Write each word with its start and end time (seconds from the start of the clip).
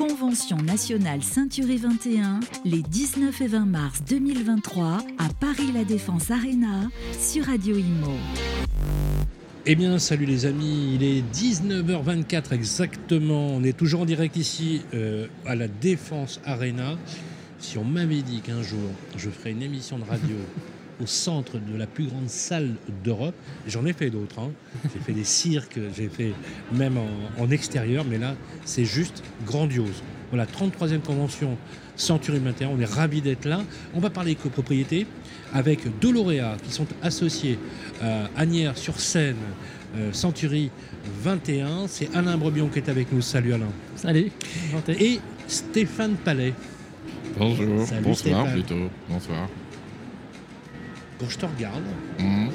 Convention 0.00 0.56
nationale 0.56 1.22
Ceinturée 1.22 1.76
21, 1.76 2.40
les 2.64 2.80
19 2.80 3.38
et 3.42 3.46
20 3.48 3.66
mars 3.66 4.02
2023 4.08 4.96
à 5.18 5.28
Paris 5.38 5.72
La 5.74 5.84
Défense 5.84 6.30
Arena 6.30 6.88
sur 7.18 7.44
Radio 7.44 7.76
Imo. 7.76 8.14
Eh 9.66 9.74
bien, 9.74 9.98
salut 9.98 10.24
les 10.24 10.46
amis, 10.46 10.94
il 10.94 11.02
est 11.02 11.22
19h24 11.34 12.54
exactement. 12.54 13.48
On 13.48 13.62
est 13.62 13.76
toujours 13.76 14.00
en 14.00 14.04
direct 14.06 14.36
ici 14.36 14.80
euh, 14.94 15.26
à 15.44 15.54
la 15.54 15.68
Défense 15.68 16.40
Arena. 16.46 16.96
Si 17.58 17.76
on 17.76 17.84
m'avait 17.84 18.22
dit 18.22 18.40
qu'un 18.40 18.62
jour 18.62 18.88
je 19.18 19.28
ferais 19.28 19.50
une 19.50 19.62
émission 19.62 19.98
de 19.98 20.04
radio 20.04 20.36
au 21.02 21.06
centre 21.06 21.58
de 21.58 21.76
la 21.76 21.86
plus 21.86 22.04
grande 22.06 22.28
salle 22.28 22.74
d'Europe, 23.04 23.34
j'en 23.66 23.84
ai 23.86 23.92
fait 23.92 24.10
d'autres. 24.10 24.38
hein. 24.40 24.50
J'ai 24.94 25.00
fait 25.00 25.12
des 25.12 25.24
cirques, 25.24 25.78
j'ai 25.96 26.08
fait 26.08 26.32
même 26.72 26.96
en, 26.98 27.42
en 27.42 27.50
extérieur, 27.50 28.04
mais 28.08 28.18
là, 28.18 28.34
c'est 28.64 28.84
juste 28.84 29.22
grandiose. 29.46 30.02
Voilà, 30.30 30.46
33e 30.46 31.00
convention 31.00 31.56
Century 31.96 32.38
21, 32.38 32.68
on 32.68 32.80
est 32.80 32.84
ravis 32.84 33.20
d'être 33.20 33.46
là. 33.46 33.60
On 33.94 34.00
va 34.00 34.10
parler 34.10 34.34
copropriété 34.34 35.06
avec 35.52 35.80
deux 36.00 36.12
lauréats 36.12 36.56
qui 36.64 36.72
sont 36.72 36.86
associés 37.02 37.58
à 38.00 38.28
Agnières-sur-Seine, 38.36 39.36
euh, 39.96 40.12
Century 40.12 40.70
21. 41.22 41.88
C'est 41.88 42.14
Alain 42.14 42.36
Brebion 42.38 42.68
qui 42.68 42.78
est 42.78 42.88
avec 42.88 43.12
nous. 43.12 43.20
Salut 43.20 43.52
Alain. 43.54 43.68
Salut, 43.96 44.30
enchanté. 44.68 45.04
Et 45.04 45.20
Stéphane 45.48 46.14
Palais. 46.14 46.54
Bonjour, 47.36 47.86
Salut, 47.86 48.02
bonsoir 48.04 48.16
Stéphane. 48.46 48.52
plutôt, 48.52 48.88
bonsoir. 49.08 49.48
Quand 51.20 51.28
je 51.28 51.36
te 51.38 51.44
regarde, 51.46 51.82
Mhm. 52.18 52.48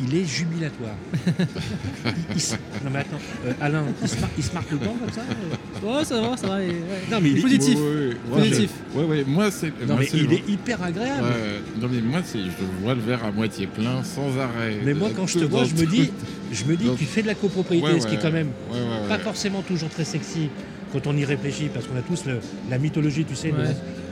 il 0.00 0.14
est 0.14 0.24
jubilatoire. 0.26 0.94
Il- 1.14 2.12
il 2.34 2.40
se- 2.40 2.54
Non 2.84 2.90
mais 2.92 2.98
attends, 2.98 3.16
euh, 3.46 3.52
Alain, 3.60 3.84
il 4.02 4.08
se, 4.08 4.20
mar- 4.20 4.30
il 4.36 4.44
se 4.44 4.52
marque 4.52 4.70
le 4.72 4.78
temps 4.78 4.94
comme 5.00 5.10
ça 5.12 5.22
euh 5.22 5.96
Ouais, 5.98 6.04
ça 6.04 6.20
va, 6.20 6.36
ça 6.36 6.46
va. 6.48 6.56
ouais. 6.58 6.68
Non 7.10 7.18
mais 7.22 7.30
il 7.30 7.38
est, 7.38 7.42
Positif. 7.42 7.78
Ouais, 7.78 8.08
ouais, 8.30 8.48
Positif. 8.48 8.70
je- 8.94 8.98
Ouais, 9.00 9.04
ouais, 9.06 9.24
moi 9.26 9.50
c'est. 9.50 9.68
non, 9.68 9.86
moi, 9.86 9.96
mais 10.00 10.06
c'est 10.06 10.16
il 10.18 10.26
le- 10.26 10.32
est 10.34 10.48
hyper 10.48 10.82
agréable. 10.82 11.22
Ouais, 11.22 11.80
non 11.80 11.88
mais 11.90 12.00
moi 12.02 12.20
c'est, 12.24 12.40
je 12.40 12.82
vois 12.82 12.94
le 12.94 13.00
verre 13.00 13.24
à 13.24 13.32
moitié 13.32 13.66
plein 13.66 14.04
sans 14.04 14.36
arrêt. 14.38 14.76
Mais 14.84 14.92
moi, 14.94 15.08
quand 15.16 15.26
je 15.26 15.38
te 15.38 15.44
vois, 15.44 15.64
je 15.64 15.74
me 15.74 15.86
dis, 15.86 16.10
je 16.52 16.64
me 16.64 16.76
dis, 16.76 16.90
tu 16.98 17.04
fais 17.06 17.22
de 17.22 17.26
la 17.28 17.34
copropriété, 17.34 17.86
Ouais, 17.86 18.00
ce 18.00 18.06
qui 18.06 18.14
est 18.16 18.20
quand 18.22 18.30
même 18.32 18.50
ouais, 18.70 18.78
ouais, 18.78 19.08
pas 19.08 19.18
forcément 19.18 19.62
toujours 19.62 19.88
très 19.88 20.04
sexy 20.04 20.50
quand 20.92 21.06
on 21.06 21.16
y 21.16 21.24
réfléchit, 21.24 21.70
parce 21.72 21.86
qu'on 21.86 21.96
a 21.96 22.02
tous 22.02 22.26
le- 22.26 22.40
la 22.68 22.76
mythologie, 22.78 23.24
tu 23.24 23.34
sais, 23.34 23.50
de 23.50 23.56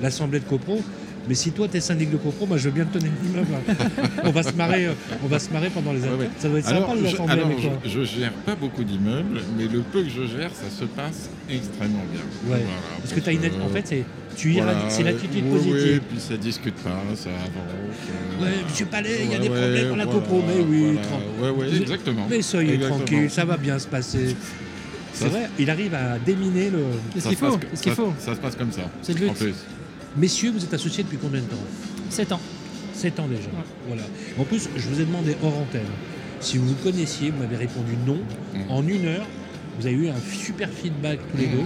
l'assemblée 0.02 0.41
de 0.41 0.45
copro. 0.47 0.83
Mais 1.31 1.36
si 1.36 1.53
toi, 1.53 1.69
tu 1.69 1.77
es 1.77 1.81
syndic 1.81 2.11
de 2.11 2.17
copro, 2.17 2.45
moi, 2.45 2.56
je 2.56 2.64
veux 2.64 2.75
bien 2.75 2.84
te 2.86 2.98
donner 2.98 3.09
l'immeuble. 3.23 3.55
on 4.25 4.31
va 4.33 4.42
se 4.42 4.53
marrer, 4.55 4.86
euh, 4.86 4.92
on 5.23 5.28
va 5.28 5.39
se 5.39 5.48
marrer 5.53 5.70
pendant 5.70 5.92
les 5.92 6.03
années. 6.03 6.17
ouais. 6.17 6.28
Ça 6.41 6.48
doit 6.48 6.59
être 6.59 6.67
Alors, 6.67 6.89
sympa 6.89 7.00
de 7.00 7.31
alors, 7.31 7.47
avec 7.47 7.61
toi. 7.61 7.70
je, 7.84 7.89
je 8.00 8.03
gère 8.03 8.33
pas 8.33 8.56
beaucoup 8.56 8.83
d'immeubles, 8.83 9.41
mais 9.56 9.69
le 9.69 9.78
peu 9.83 10.03
que 10.03 10.08
je 10.08 10.23
gère, 10.27 10.51
ça 10.53 10.69
se 10.77 10.84
passe 10.86 11.31
extrêmement 11.48 12.03
bien. 12.11 12.20
Ouais. 12.53 12.58
Voilà, 12.64 12.64
Parce 13.01 13.12
que 13.12 13.20
tu 13.20 13.28
as 13.28 13.33
une, 13.33 13.45
en 13.62 13.69
fait, 13.69 13.86
c'est, 13.86 14.05
tu 14.36 14.51
voilà, 14.55 14.75
c'est 14.89 15.05
l'attitude 15.05 15.45
ouais, 15.45 15.51
positive. 15.53 15.77
Ouais, 15.84 16.01
puis 16.11 16.19
ça 16.19 16.36
discute 16.36 16.75
pas, 16.75 16.98
ça 17.14 17.28
avance. 17.31 18.11
euh, 18.41 18.42
Ouais, 18.45 18.51
monsieur 18.69 18.86
Palais, 18.86 19.19
il 19.23 19.31
y 19.31 19.34
a 19.36 19.39
ouais, 19.39 19.42
des 19.45 19.51
problèmes 19.51 19.89
dans 19.91 19.97
la 19.97 20.06
copro. 20.06 20.42
Mais 20.48 20.64
oui, 20.69 20.83
voilà, 20.95 21.01
tran- 21.06 21.45
ouais, 21.45 21.51
ouais, 21.51 21.69
Vous- 21.77 21.83
exactement. 21.83 22.27
mais 22.28 22.42
soyez 22.42 22.75
Exactement. 22.75 22.97
tranquille, 23.05 23.31
ça 23.31 23.45
va 23.45 23.56
bien 23.56 23.78
se 23.78 23.86
passer. 23.86 24.34
C'est 25.12 25.25
Ça- 25.27 25.31
vrai, 25.31 25.48
il 25.61 25.70
arrive 25.70 25.95
à 25.95 26.19
déminer 26.19 26.70
le. 26.70 26.78
C'est 27.14 27.20
ce 27.20 27.23
Ça 27.23 27.28
qu'il 27.28 27.39
se 27.39 27.45
passe 27.45 27.53
faut. 27.55 27.61
ça- 27.77 27.95
faut. 27.95 28.12
Ça 28.19 28.34
se 28.34 28.41
passe 28.41 28.56
comme 28.56 28.73
ça. 28.73 28.83
C'est 29.03 29.12
le 29.12 29.20
but. 29.20 29.28
En 29.31 29.34
plus. 29.34 29.55
Messieurs, 30.16 30.50
vous 30.50 30.62
êtes 30.64 30.75
associés 30.75 31.05
depuis 31.05 31.19
combien 31.19 31.41
de 31.41 31.47
temps 31.47 31.56
7 32.11 32.33
ans. 32.33 32.41
7 32.94 33.20
ans 33.20 33.28
déjà. 33.28 33.48
Voilà. 33.86 34.03
En 34.39 34.44
plus, 34.44 34.69
je 34.77 34.89
vous 34.89 35.00
ai 35.00 35.05
demandé 35.05 35.36
hors 35.42 35.56
antenne 35.58 35.83
si 36.41 36.56
vous 36.56 36.69
vous 36.69 36.75
connaissiez, 36.83 37.30
vous 37.30 37.39
m'avez 37.39 37.56
répondu 37.56 37.92
non. 38.06 38.19
Mm. 38.55 38.70
En 38.70 38.86
une 38.89 39.06
heure, 39.06 39.27
vous 39.78 39.86
avez 39.86 39.94
eu 39.94 40.08
un 40.08 40.14
super 40.33 40.69
feedback 40.70 41.19
tous 41.30 41.36
les 41.36 41.47
Mm. 41.48 41.50
deux 41.52 41.64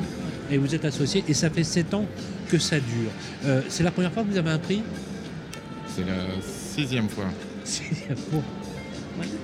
et 0.55 0.59
vous 0.59 0.75
êtes 0.75 0.85
associés 0.85 1.25
et 1.29 1.35
ça 1.35 1.49
fait 1.49 1.63
7 1.65 1.95
ans 1.95 2.07
que 2.51 2.59
ça 2.59 2.77
dure. 2.81 3.11
Euh, 3.47 3.63
c'est 3.69 3.83
la 3.85 3.91
première 3.93 4.13
fois 4.13 4.25
que 4.25 4.31
vous 4.31 4.37
avez 4.37 4.51
un 4.51 4.59
prix 4.59 4.83
C'est 5.95 6.03
la 6.05 6.15
sixième 6.75 7.09
fois. 7.09 7.27
Sixième 7.65 8.17
fois. 8.17 8.43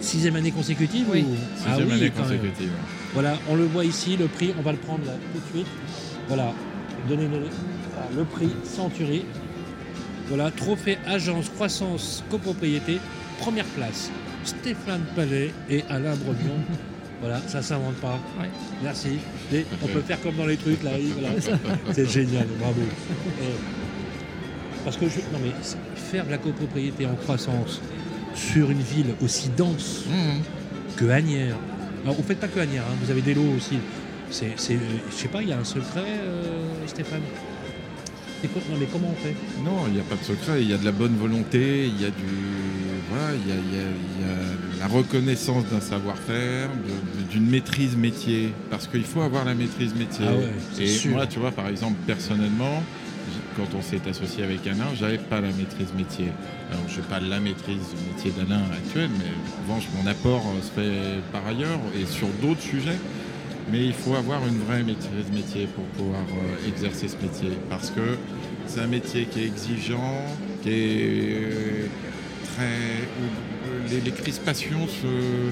Sixième 0.00 0.34
année 0.34 0.50
consécutive 0.50 1.06
Oui. 1.12 1.22
ou- 1.22 1.36
Ah 1.64 1.68
Sixième 1.70 1.88
oui, 1.88 1.94
année 1.94 2.10
consécutive. 2.10 2.70
Voilà, 3.14 3.38
on 3.48 3.54
le 3.54 3.64
voit 3.66 3.84
ici, 3.84 4.16
le 4.16 4.26
prix, 4.26 4.52
on 4.58 4.62
va 4.62 4.72
le 4.72 4.78
prendre 4.78 5.04
là 5.06 5.12
tout 5.32 5.38
de 5.40 5.56
suite. 5.58 5.72
Voilà, 6.26 6.52
donnez-nous 7.08 7.38
le, 8.16 8.24
prix 8.24 8.50
Century. 8.64 9.24
Voilà, 10.28 10.50
trophée 10.50 10.98
agence 11.06 11.48
croissance 11.48 12.22
copropriété, 12.30 12.98
première 13.38 13.64
place. 13.64 14.10
Stéphane 14.44 15.02
Palais 15.16 15.52
et 15.68 15.82
Alain 15.88 16.14
Brebion. 16.16 16.54
voilà, 17.20 17.40
ça 17.46 17.62
s'invente 17.62 17.96
pas. 17.96 18.18
Ouais. 18.40 18.48
Merci. 18.82 19.18
Et 19.52 19.66
on 19.82 19.86
peut 19.88 20.00
faire 20.00 20.20
comme 20.22 20.36
dans 20.36 20.46
les 20.46 20.56
trucs 20.56 20.82
là. 20.82 20.90
voilà. 21.18 21.34
C'est 21.92 22.08
génial, 22.08 22.46
bravo. 22.58 22.80
Euh, 22.80 23.44
parce 24.84 24.96
que 24.96 25.08
je, 25.08 25.16
non 25.32 25.38
mais 25.42 25.52
faire 25.94 26.24
de 26.26 26.30
la 26.30 26.38
copropriété 26.38 27.06
en 27.06 27.14
croissance 27.14 27.80
sur 28.34 28.70
une 28.70 28.80
ville 28.80 29.14
aussi 29.22 29.50
dense 29.56 30.04
Mhm. 30.08 30.42
que 30.96 31.10
Agnières. 31.10 31.56
Alors, 32.04 32.14
vous 32.14 32.22
faites 32.22 32.40
pas 32.40 32.48
que 32.48 32.60
Agnières, 32.60 32.84
hein, 32.90 32.96
vous 33.02 33.10
avez 33.10 33.20
des 33.20 33.34
lots 33.34 33.52
aussi. 33.56 33.78
C'est, 34.30 34.52
c'est, 34.56 34.74
euh, 34.74 34.78
je 35.10 35.14
sais 35.16 35.28
pas, 35.28 35.42
il 35.42 35.48
y 35.48 35.52
a 35.52 35.58
un 35.58 35.64
secret, 35.64 36.04
euh, 36.22 36.86
Stéphane? 36.86 37.20
C'est 38.42 38.48
quoi- 38.52 38.62
Non, 38.70 38.76
mais 38.78 38.86
comment 38.90 39.12
on 39.12 39.22
fait? 39.22 39.34
Non, 39.64 39.86
il 39.88 39.94
n'y 39.94 40.00
a 40.00 40.02
pas 40.04 40.16
de 40.16 40.24
secret, 40.24 40.62
il 40.62 40.70
y 40.70 40.72
a 40.72 40.78
de 40.78 40.84
la 40.84 40.92
bonne 40.92 41.16
volonté, 41.16 41.86
il 41.86 42.00
y 42.00 42.04
a 42.04 42.10
du. 42.10 42.24
Voilà, 43.10 43.34
il 43.34 43.48
y 43.48 43.52
a, 43.52 43.56
il 43.56 43.74
y 43.76 43.78
a- 43.78 43.82
il 44.20 44.26
y 44.26 44.30
a 44.30 44.80
la 44.80 44.86
reconnaissance 44.86 45.64
d'un 45.66 45.80
savoir-faire, 45.80 46.70
d'une 47.30 47.46
maîtrise 47.50 47.96
métier. 47.96 48.52
Parce 48.70 48.86
qu'il 48.86 49.02
faut 49.04 49.20
avoir 49.22 49.44
la 49.44 49.54
maîtrise 49.54 49.94
métier. 49.94 50.24
Ah 50.28 50.32
ouais, 50.34 50.84
Et 50.84 50.86
sûr. 50.86 51.12
moi, 51.12 51.26
tu 51.26 51.38
vois, 51.40 51.50
par 51.50 51.68
exemple, 51.68 51.96
personnellement, 52.06 52.82
quand 53.56 53.66
on 53.76 53.82
s'est 53.82 54.00
associé 54.08 54.44
avec 54.44 54.64
Alain, 54.66 54.86
j'avais 54.98 55.18
pas 55.18 55.40
la 55.40 55.48
maîtrise 55.48 55.92
métier. 55.96 56.28
Alors, 56.70 56.84
je 56.88 56.96
n'ai 57.00 57.06
pas 57.08 57.18
la 57.20 57.40
maîtrise 57.40 57.82
métier 58.14 58.30
d'Alain 58.30 58.62
actuel, 58.72 59.10
mais 59.18 59.24
en 59.26 59.62
revanche, 59.68 59.88
mon 60.00 60.06
apport 60.08 60.44
euh, 60.46 60.62
se 60.62 60.70
fait 60.80 61.20
par 61.32 61.46
ailleurs 61.46 61.80
et 62.00 62.06
sur 62.06 62.28
d'autres 62.40 62.62
sujets. 62.62 62.98
Mais 63.72 63.84
il 63.86 63.92
faut 63.92 64.14
avoir 64.14 64.40
une 64.46 64.58
vraie 64.58 64.82
maîtrise 64.82 65.30
métier 65.32 65.66
pour 65.74 65.84
pouvoir 65.84 66.22
euh, 66.22 66.68
exercer 66.68 67.08
ce 67.08 67.16
métier. 67.22 67.50
Parce 67.68 67.90
que 67.90 68.16
c'est 68.66 68.80
un 68.80 68.86
métier 68.86 69.24
qui 69.26 69.40
est 69.42 69.46
exigeant, 69.46 70.24
qui 70.62 70.70
est 70.70 71.88
très. 72.54 72.64
où 73.20 73.90
les, 73.90 74.00
les 74.00 74.10
crispations 74.10 74.86
se, 74.88 75.06
euh, 75.06 75.50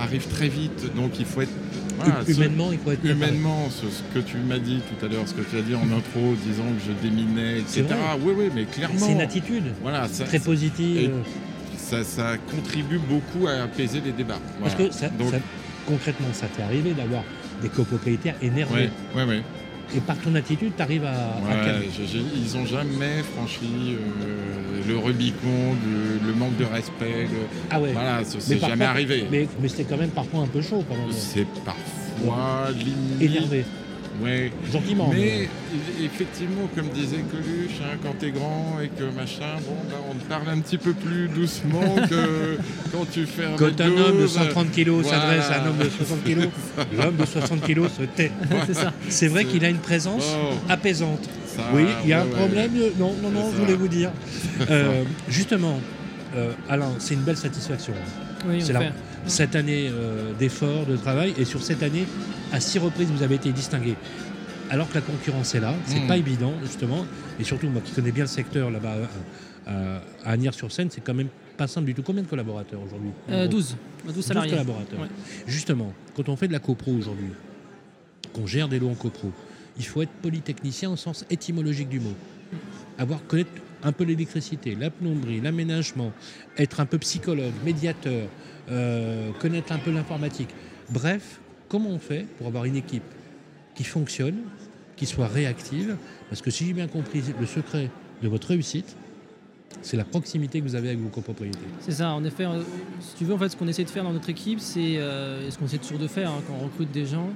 arrivent 0.00 0.28
très 0.28 0.48
vite. 0.48 0.94
Donc 0.94 1.18
il 1.18 1.24
faut 1.24 1.40
être. 1.40 1.52
voilà, 1.98 2.20
ce- 2.26 2.32
Humainement, 2.32 2.70
il 2.72 2.78
faut 2.78 2.90
être. 2.92 3.04
Humainement, 3.04 3.68
ce, 3.70 3.86
ce 3.88 4.02
que 4.14 4.18
tu 4.24 4.36
m'as 4.38 4.58
dit 4.58 4.80
tout 4.88 5.06
à 5.06 5.08
l'heure, 5.08 5.26
ce 5.26 5.34
que 5.34 5.42
tu 5.42 5.56
as 5.56 5.62
dit 5.62 5.74
en 5.74 5.84
intro, 5.96 6.34
disant 6.46 6.64
que 6.64 6.84
je 6.86 7.08
déminais, 7.08 7.60
etc. 7.60 7.84
Oui, 8.22 8.34
oui, 8.36 8.50
mais 8.54 8.64
clairement. 8.64 8.98
C'est 8.98 9.12
une 9.12 9.20
attitude 9.22 9.64
Voilà, 9.82 10.06
ça, 10.08 10.24
très 10.24 10.38
positive. 10.40 11.12
ça, 11.78 12.04
ça 12.04 12.36
contribue 12.54 12.98
beaucoup 12.98 13.46
à 13.46 13.62
apaiser 13.62 14.02
les 14.04 14.12
débats. 14.12 14.40
Parce 14.62 14.74
que 14.74 14.90
ça, 14.90 15.08
Donc, 15.08 15.30
ça- 15.30 15.38
concrètement, 15.86 16.28
ça 16.34 16.46
t'est 16.54 16.62
arrivé 16.62 16.92
d'avoir 16.92 17.22
des 17.62 17.68
copropriétaires 17.68 18.36
énervés. 18.42 18.90
ouais, 19.14 19.22
ouais, 19.22 19.28
ouais. 19.28 19.42
Et 19.96 20.00
par 20.00 20.18
ton 20.18 20.34
attitude, 20.34 20.72
tu 20.76 20.82
arrives 20.82 21.04
à, 21.06 21.12
à 21.12 21.40
Ouais, 21.40 21.64
calmer. 21.64 21.86
je- 21.96 22.04
je- 22.04 22.18
ils 22.18 22.58
n'ont 22.58 22.66
jamais 22.66 23.22
franchi 23.34 23.96
euh, 23.96 24.82
le 24.86 24.98
Rubicon, 24.98 25.72
du- 25.82 26.26
le 26.26 26.34
manque 26.34 26.56
de 26.58 26.64
respect. 26.66 27.22
le- 27.22 27.46
Ah 27.70 27.80
ouais. 27.80 27.92
Voilà, 27.94 28.20
c'est 28.24 28.60
jamais 28.60 28.84
arrivé. 28.84 29.24
Mais, 29.30 29.48
mais 29.62 29.68
c'était 29.68 29.84
quand 29.84 29.96
même 29.96 30.10
parfois 30.10 30.40
un 30.42 30.46
peu 30.46 30.60
chaud. 30.60 30.84
C'est 31.10 31.46
parfois 31.64 32.68
limite. 32.72 33.22
Énervé. 33.22 33.64
Ouais. 34.22 34.50
Gentiment. 34.72 35.10
Mais 35.12 35.44
e- 35.44 36.04
effectivement, 36.04 36.68
comme 36.74 36.88
disait 36.88 37.24
Coluche, 37.30 37.78
hein, 37.82 37.96
quand 38.02 38.14
t'es 38.18 38.30
grand 38.30 38.78
et 38.82 38.88
que 38.88 39.04
machin, 39.14 39.56
bon, 39.66 39.76
bah, 39.88 39.96
on 40.10 40.14
te 40.14 40.24
parle 40.24 40.48
un 40.48 40.58
petit 40.60 40.78
peu 40.78 40.92
plus 40.92 41.28
doucement 41.28 41.94
que 42.10 42.58
quand 42.92 43.06
tu 43.12 43.26
fais 43.26 43.44
un 43.44 43.56
Quand 43.56 43.80
un 43.80 43.86
homme 43.88 44.16
de 44.16 44.20
douze. 44.22 44.32
130 44.34 44.72
kg 44.72 44.88
voilà. 44.88 45.08
s'adresse 45.20 45.50
à 45.50 45.62
un 45.62 45.66
homme 45.68 45.78
de 45.78 45.88
60 45.88 46.24
kg, 46.24 46.48
l'homme 46.98 47.16
de 47.16 47.24
60 47.26 47.60
kg 47.62 47.82
se 47.88 48.02
tait. 48.16 48.32
c'est 48.66 48.74
ça. 48.74 48.92
C'est 49.08 49.28
vrai 49.28 49.44
qu'il 49.44 49.64
a 49.64 49.68
une 49.68 49.78
présence 49.78 50.24
Oh, 50.28 50.54
apaisante. 50.68 51.28
ça, 51.46 51.62
Oui, 51.74 51.84
il 52.02 52.10
y 52.10 52.12
a 52.12 52.18
ouais, 52.18 52.22
un 52.22 52.26
ouais. 52.26 52.36
problème. 52.38 52.70
euh, 52.76 52.90
Non, 52.98 53.14
non, 53.22 53.30
non, 53.30 53.50
C'est 53.50 53.56
je 53.56 53.60
voulais 53.62 53.74
vous 53.76 53.88
dire. 53.88 54.10
Euh, 54.70 55.04
justement, 55.28 55.78
euh, 56.36 56.50
Alain, 56.68 56.90
c'est 56.98 57.14
une 57.14 57.20
belle 57.20 57.36
satisfaction. 57.36 57.94
Oui, 58.48 58.56
C'est 58.60 58.70
on 58.70 58.80
la- 58.80 58.80
fait. 58.86 58.92
Cette 59.26 59.56
année 59.56 59.88
euh, 59.90 60.32
d'efforts, 60.38 60.86
de 60.86 60.96
travail, 60.96 61.34
et 61.38 61.44
sur 61.44 61.62
cette 61.62 61.82
année, 61.82 62.06
à 62.52 62.60
six 62.60 62.78
reprises, 62.78 63.08
vous 63.10 63.22
avez 63.22 63.34
été 63.34 63.52
distingué. 63.52 63.94
Alors 64.70 64.88
que 64.88 64.94
la 64.94 65.00
concurrence 65.00 65.54
est 65.54 65.60
là, 65.60 65.74
c'est 65.86 66.00
Mm. 66.00 66.06
pas 66.06 66.16
évident, 66.16 66.52
justement. 66.62 67.04
Et 67.40 67.44
surtout, 67.44 67.68
moi 67.68 67.80
qui 67.84 67.92
connais 67.92 68.12
bien 68.12 68.24
le 68.24 68.28
secteur 68.28 68.70
là-bas 68.70 68.96
euh, 69.68 69.98
à, 70.24 70.30
Agnières-sur-Seine, 70.32 70.88
c'est 70.90 71.02
quand 71.02 71.14
même 71.14 71.28
pas 71.56 71.66
simple 71.66 71.86
du 71.86 71.94
tout. 71.94 72.02
Combien 72.02 72.22
de 72.22 72.28
collaborateurs 72.28 72.80
aujourd'hui 72.82 73.10
Euh, 73.30 73.46
12. 73.48 73.76
12 74.06 74.14
12 74.14 74.24
salariés. 74.24 74.50
collaborateurs. 74.50 75.00
Ouais. 75.00 75.08
Justement, 75.46 75.92
quand 76.16 76.28
on 76.28 76.36
fait 76.36 76.48
de 76.48 76.52
la 76.52 76.58
copro 76.58 76.92
aujourd'hui, 76.92 77.30
qu'on 78.32 78.46
gère 78.46 78.68
des 78.68 78.78
lots 78.78 78.90
en 78.90 78.94
copro, 78.94 79.30
il 79.78 79.84
faut 79.84 80.00
être 80.02 80.12
polytechnicien 80.22 80.90
au 80.90 80.96
sens 80.96 81.24
étymologique 81.30 81.88
du 81.88 82.00
mot. 82.00 82.14
Avoir 82.98 83.24
connaître 83.26 83.50
un 83.82 83.92
peu 83.92 84.04
l'électricité, 84.04 84.74
la 84.78 84.90
plomberie, 84.90 85.40
l'aménagement, 85.40 86.12
être 86.56 86.80
un 86.80 86.86
peu 86.86 86.98
psychologue, 86.98 87.52
médiateur, 87.64 88.28
euh, 88.70 89.30
connaître 89.40 89.72
un 89.72 89.78
peu 89.78 89.90
l'informatique. 89.90 90.48
Bref, 90.90 91.40
comment 91.68 91.90
on 91.90 91.98
fait 91.98 92.26
pour 92.38 92.46
avoir 92.46 92.64
une 92.64 92.76
équipe 92.76 93.02
qui 93.74 93.84
fonctionne, 93.84 94.36
qui 94.96 95.06
soit 95.06 95.28
réactive? 95.28 95.96
Parce 96.28 96.42
que 96.42 96.50
si 96.50 96.66
j'ai 96.66 96.72
bien 96.72 96.88
compris, 96.88 97.22
le 97.38 97.46
secret 97.46 97.90
de 98.22 98.28
votre 98.28 98.48
réussite, 98.48 98.96
c'est 99.82 99.96
la 99.96 100.04
proximité 100.04 100.60
que 100.60 100.64
vous 100.64 100.74
avez 100.74 100.88
avec 100.88 101.00
vos 101.00 101.08
copropriétés. 101.08 101.58
C'est 101.80 101.92
ça, 101.92 102.10
en 102.10 102.24
effet. 102.24 102.44
euh, 102.46 102.62
Si 103.00 103.14
tu 103.16 103.24
veux, 103.24 103.34
en 103.34 103.38
fait, 103.38 103.48
ce 103.50 103.56
qu'on 103.56 103.68
essaie 103.68 103.84
de 103.84 103.90
faire 103.90 104.02
dans 104.02 104.12
notre 104.12 104.28
équipe, 104.30 104.58
c'est 104.60 104.96
euh, 104.96 105.48
ce 105.50 105.56
qu'on 105.58 105.66
essaie 105.66 105.78
toujours 105.78 105.98
de 106.00 106.08
faire 106.08 106.30
hein, 106.30 106.42
quand 106.46 106.54
on 106.60 106.64
recrute 106.64 106.90
des 106.90 107.06
gens, 107.06 107.28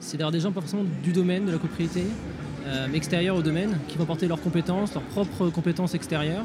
c'est 0.00 0.16
d'avoir 0.16 0.32
des 0.32 0.40
gens 0.40 0.52
pas 0.52 0.60
forcément 0.60 0.84
du 1.02 1.12
domaine 1.12 1.44
de 1.44 1.52
la 1.52 1.58
propriété, 1.58 2.04
euh, 2.66 2.86
mais 2.90 2.96
extérieurs 2.96 3.36
au 3.36 3.42
domaine, 3.42 3.78
qui 3.88 3.98
vont 3.98 4.04
porter 4.04 4.28
leurs 4.28 4.40
compétences, 4.40 4.94
leurs 4.94 5.02
propres 5.04 5.48
compétences 5.50 5.94
extérieures, 5.94 6.44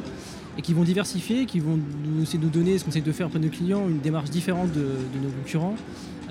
et 0.57 0.61
qui 0.61 0.73
vont 0.73 0.83
diversifier, 0.83 1.45
qui 1.45 1.59
vont 1.59 1.77
nous 2.05 2.23
essayer 2.23 2.39
de 2.39 2.43
nous 2.43 2.49
donner 2.49 2.77
ce 2.77 2.83
qu'on 2.83 2.89
essaie 2.89 3.01
de 3.01 3.11
faire 3.11 3.27
auprès 3.27 3.39
de 3.39 3.45
nos 3.45 3.51
clients, 3.51 3.87
une 3.87 3.99
démarche 3.99 4.29
différente 4.29 4.71
de, 4.71 4.81
nos 5.21 5.29
concurrents, 5.29 5.75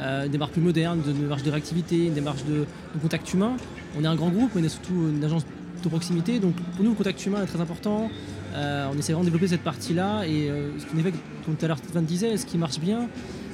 euh, 0.01 0.27
une 0.27 0.33
démarche 0.33 0.53
plus 0.53 0.61
moderne, 0.63 1.01
de- 1.03 1.13
une 1.13 1.21
démarche 1.23 1.43
de 1.45 1.51
réactivité, 1.51 2.07
une 2.07 2.15
démarche 2.15 2.45
de, 2.45 2.65
contact 3.01 3.33
humain. 3.33 3.57
On 3.99 4.03
est 4.03 4.09
un 4.09 4.17
grand 4.17 4.31
groupe, 4.31 4.51
on 4.57 4.63
est 4.65 4.69
surtout 4.69 5.11
une 5.15 5.23
agence 5.23 5.45
de 5.83 5.89
proximité, 5.89 6.41
donc 6.41 6.55
pour 6.75 6.85
nous, 6.85 6.91
le 6.91 6.97
contact 6.97 7.25
humain 7.25 7.43
est 7.43 7.47
très 7.47 7.61
important. 7.61 8.11
Euh, 8.55 8.89
on 8.93 8.99
essaie 8.99 9.13
vraiment 9.13 9.21
de 9.21 9.27
développer 9.31 9.49
cette 9.49 9.63
partie-là, 9.63 10.27
et 10.27 10.51
ce 10.79 10.87
qu'en 10.87 10.99
effet, 10.99 11.13
comme 11.45 11.55
tout 11.55 11.65
à 11.65 11.69
l'heure 11.69 11.79
Stéphane 11.79 12.05
disait, 12.05 12.37
ce 12.37 12.47
qui 12.47 12.59
marche 12.59 12.81
bien, 12.81 13.09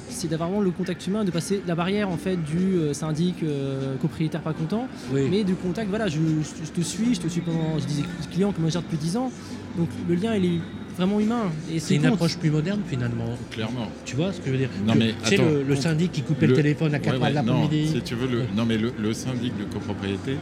c'est 0.09 0.27
d'avoir 0.27 0.49
vraiment 0.49 0.63
le 0.63 0.71
contact 0.71 1.05
humain, 1.07 1.23
de 1.23 1.31
passer 1.31 1.61
la 1.67 1.75
barrière 1.75 2.09
en 2.09 2.17
fait 2.17 2.35
du 2.37 2.75
euh, 2.77 2.93
syndic 2.93 3.43
euh, 3.43 3.93
copropriétaire 4.01 4.41
pas 4.41 4.53
content, 4.53 4.87
Oui. 5.13 5.27
mais 5.29 5.43
du 5.43 5.55
contact, 5.55 5.89
voilà, 5.89 6.07
je, 6.07 6.17
je- 6.17 6.65
je 6.65 6.71
te 6.71 6.81
suis, 6.81 7.15
je 7.15 7.21
te 7.21 7.27
suis 7.27 7.41
pendant, 7.41 7.79
je 7.79 7.85
disais 7.85 8.03
client 8.31 8.51
que 8.51 8.59
moi 8.59 8.69
je 8.69 8.73
gère 8.73 8.81
depuis 8.83 8.97
10 8.97 9.17
ans, 9.17 9.31
donc 9.77 9.89
le 10.07 10.15
lien 10.15 10.35
il 10.35 10.45
est 10.45 10.59
vraiment 10.97 11.19
humain. 11.19 11.45
Et 11.71 11.79
C'est 11.79 11.95
une 11.95 12.03
compte. 12.03 12.13
approche 12.13 12.37
plus 12.37 12.51
moderne 12.51 12.81
finalement. 12.87 13.25
Clairement. 13.49 13.87
Tu 14.05 14.15
vois 14.15 14.31
ce 14.31 14.39
que 14.39 14.45
je 14.47 14.51
veux 14.51 14.57
dire 14.59 14.69
Non, 14.85 14.93
Que- 14.93 14.99
mais 14.99 15.13
Tu 15.23 15.29
sais, 15.29 15.35
attends, 15.35 15.49
le, 15.67 15.75
syndic 15.75 16.11
qui 16.11 16.21
coupait 16.21 16.45
le, 16.45 16.51
Le- 16.53 16.57
téléphone 16.57 16.93
à 16.93 16.99
4 16.99 17.19
Ouais, 17.19 17.25
heures 17.35 17.43
de 17.43 17.49
ouais, 17.49 17.57
l'après-midi. 17.57 17.87
si 17.95 18.01
tu 18.01 18.13
veux, 18.15 18.27
le, 18.27 18.39
Ouais. 18.41 18.45
non 18.55 18.65
mais 18.65 18.77
le, 18.77 18.91
le 18.99 19.13
syndic 19.13 19.57
de 19.57 19.63
copropriété, 19.73 20.35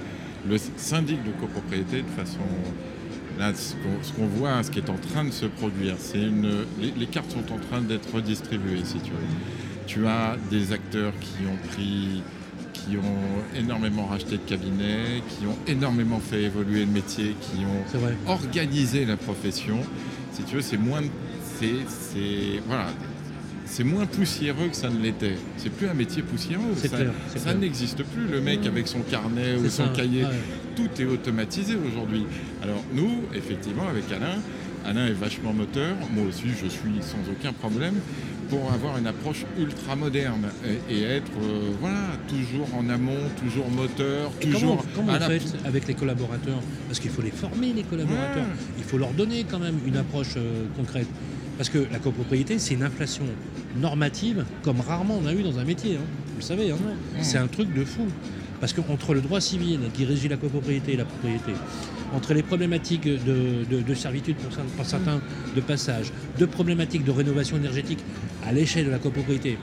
le 0.49 0.57
syndic 0.75 1.23
de 1.23 1.31
copropriété, 1.39 1.97
de 2.01 2.21
façon, 2.21 2.39
là, 3.41 3.51
ce 3.55 3.73
qu'on 4.13 4.27
voit, 4.27 4.61
ce 4.61 4.69
qui 4.69 4.79
est 4.79 4.89
en 4.89 4.97
train 4.97 5.25
de 5.25 5.31
se 5.31 5.47
produire, 5.47 5.95
c'est 5.97 6.21
une, 6.21 6.65
les, 6.79 6.93
les 6.95 7.07
cartes 7.07 7.31
sont 7.31 7.51
en 7.51 7.57
train 7.57 7.81
d'être 7.81 8.13
redistribuées, 8.13 8.83
si 8.85 8.99
tu 8.99 9.09
veux. 9.11 9.27
Tu 9.87 10.05
as 10.05 10.37
des 10.51 10.71
acteurs 10.71 11.13
qui 11.19 11.45
ont 11.47 11.57
pris, 11.71 12.21
qui 12.71 12.97
ont 12.97 13.59
énormément 13.59 14.05
racheté 14.05 14.37
de 14.37 14.43
cabinets, 14.43 15.23
qui 15.27 15.47
ont 15.47 15.57
énormément 15.67 16.19
fait 16.19 16.43
évoluer 16.43 16.81
le 16.85 16.91
métier, 16.91 17.35
qui 17.41 17.65
ont 17.65 18.31
organiser 18.31 19.05
la 19.05 19.17
profession, 19.17 19.79
si 20.31 20.43
tu 20.43 20.55
veux, 20.55 20.61
c'est 20.61 20.77
moins, 20.77 21.01
c'est, 21.59 22.61
voilà, 22.67 22.87
c'est 23.65 23.83
moins 23.83 24.05
poussiéreux 24.05 24.67
que 24.69 24.75
ça 24.75 24.89
ne 24.89 24.99
l'était. 24.99 25.37
C'est 25.57 25.71
plus 25.71 25.87
un 25.87 25.93
métier 25.93 26.21
poussiéreux. 26.21 26.75
Ça, 26.75 26.89
ça 27.37 27.53
n'existe 27.53 28.03
plus. 28.03 28.27
Le 28.27 28.39
mec 28.39 28.65
avec 28.65 28.87
son 28.87 28.99
carnet 28.99 29.55
ou 29.55 29.63
son 29.69 29.87
ça, 29.87 29.93
cahier, 29.95 30.23
ouais. 30.23 30.29
Tout 30.75 30.89
est 31.01 31.05
automatisé 31.05 31.75
aujourd'hui. 31.75 32.25
Alors 32.63 32.83
nous, 32.93 33.11
effectivement, 33.33 33.87
avec 33.89 34.05
Alain, 34.11 34.39
Alain 34.85 35.07
est 35.07 35.13
vachement 35.13 35.53
moteur. 35.53 35.95
Moi 36.13 36.25
aussi, 36.27 36.47
je 36.49 36.67
suis 36.67 37.01
sans 37.01 37.19
aucun 37.31 37.53
problème 37.53 37.95
pour 38.49 38.71
avoir 38.73 38.97
une 38.97 39.07
approche 39.07 39.45
ultra 39.57 39.95
moderne 39.95 40.47
et, 40.89 40.93
et 40.95 41.03
être, 41.03 41.31
euh, 41.41 41.69
voilà, 41.79 42.07
toujours 42.27 42.67
en 42.75 42.89
amont, 42.89 43.15
toujours 43.41 43.69
moteur, 43.69 44.31
Et 44.41 44.45
comment, 44.47 44.53
toujours 44.59 44.85
comment 44.95 45.13
à 45.13 45.19
vous 45.19 45.25
faites 45.25 45.55
avec 45.65 45.87
les 45.87 45.93
collaborateurs? 45.93 46.59
Parce 46.87 46.99
qu'il 46.99 47.11
faut 47.11 47.21
les 47.21 47.31
former, 47.31 47.71
les 47.73 47.83
collaborateurs. 47.83 48.43
Ouais. 48.43 48.73
Il 48.77 48.83
faut 48.83 48.97
leur 48.97 49.11
donner 49.11 49.45
quand 49.49 49.59
même 49.59 49.77
une 49.85 49.95
approche 49.97 50.33
euh, 50.35 50.65
concrète. 50.75 51.07
Parce 51.57 51.69
que 51.69 51.85
la 51.91 51.99
copropriété, 51.99 52.57
c'est 52.59 52.73
une 52.73 52.83
inflation 52.83 53.23
normative 53.79 54.43
comme 54.63 54.81
rarement 54.81 55.19
on 55.23 55.27
a 55.27 55.33
eu 55.33 55.43
dans 55.43 55.59
un 55.59 55.63
métier. 55.63 55.95
hein. 55.95 56.05
Vous 56.29 56.37
le 56.39 56.43
savez, 56.43 56.71
hein. 56.71 56.77
c'est 57.21 57.37
un 57.37 57.47
truc 57.47 57.73
de 57.73 57.85
fou. 57.85 58.07
Parce 58.61 58.71
qu'entre 58.73 59.13
le 59.13 59.21
droit 59.21 59.41
civil 59.41 59.79
qui 59.93 60.05
régit 60.05 60.27
la 60.29 60.37
copropriété 60.37 60.93
et 60.93 60.97
la 60.97 61.03
propriété, 61.05 61.51
entre 62.15 62.33
les 62.33 62.43
problématiques 62.43 63.05
de, 63.05 63.65
de- 63.69 63.81
de 63.81 63.93
servitude 63.95 64.35
pour, 64.37 64.51
cer- 64.51 64.67
pour 64.77 64.85
certains 64.85 65.19
de 65.55 65.61
passage, 65.61 66.11
de 66.39 66.45
problématiques 66.45 67.03
de 67.03 67.11
rénovation 67.11 67.57
énergétique 67.57 67.99
à 68.45 68.51
l'échelle 68.53 68.85
de 68.85 68.91
la 68.91 68.99
copropriété, 68.99 69.57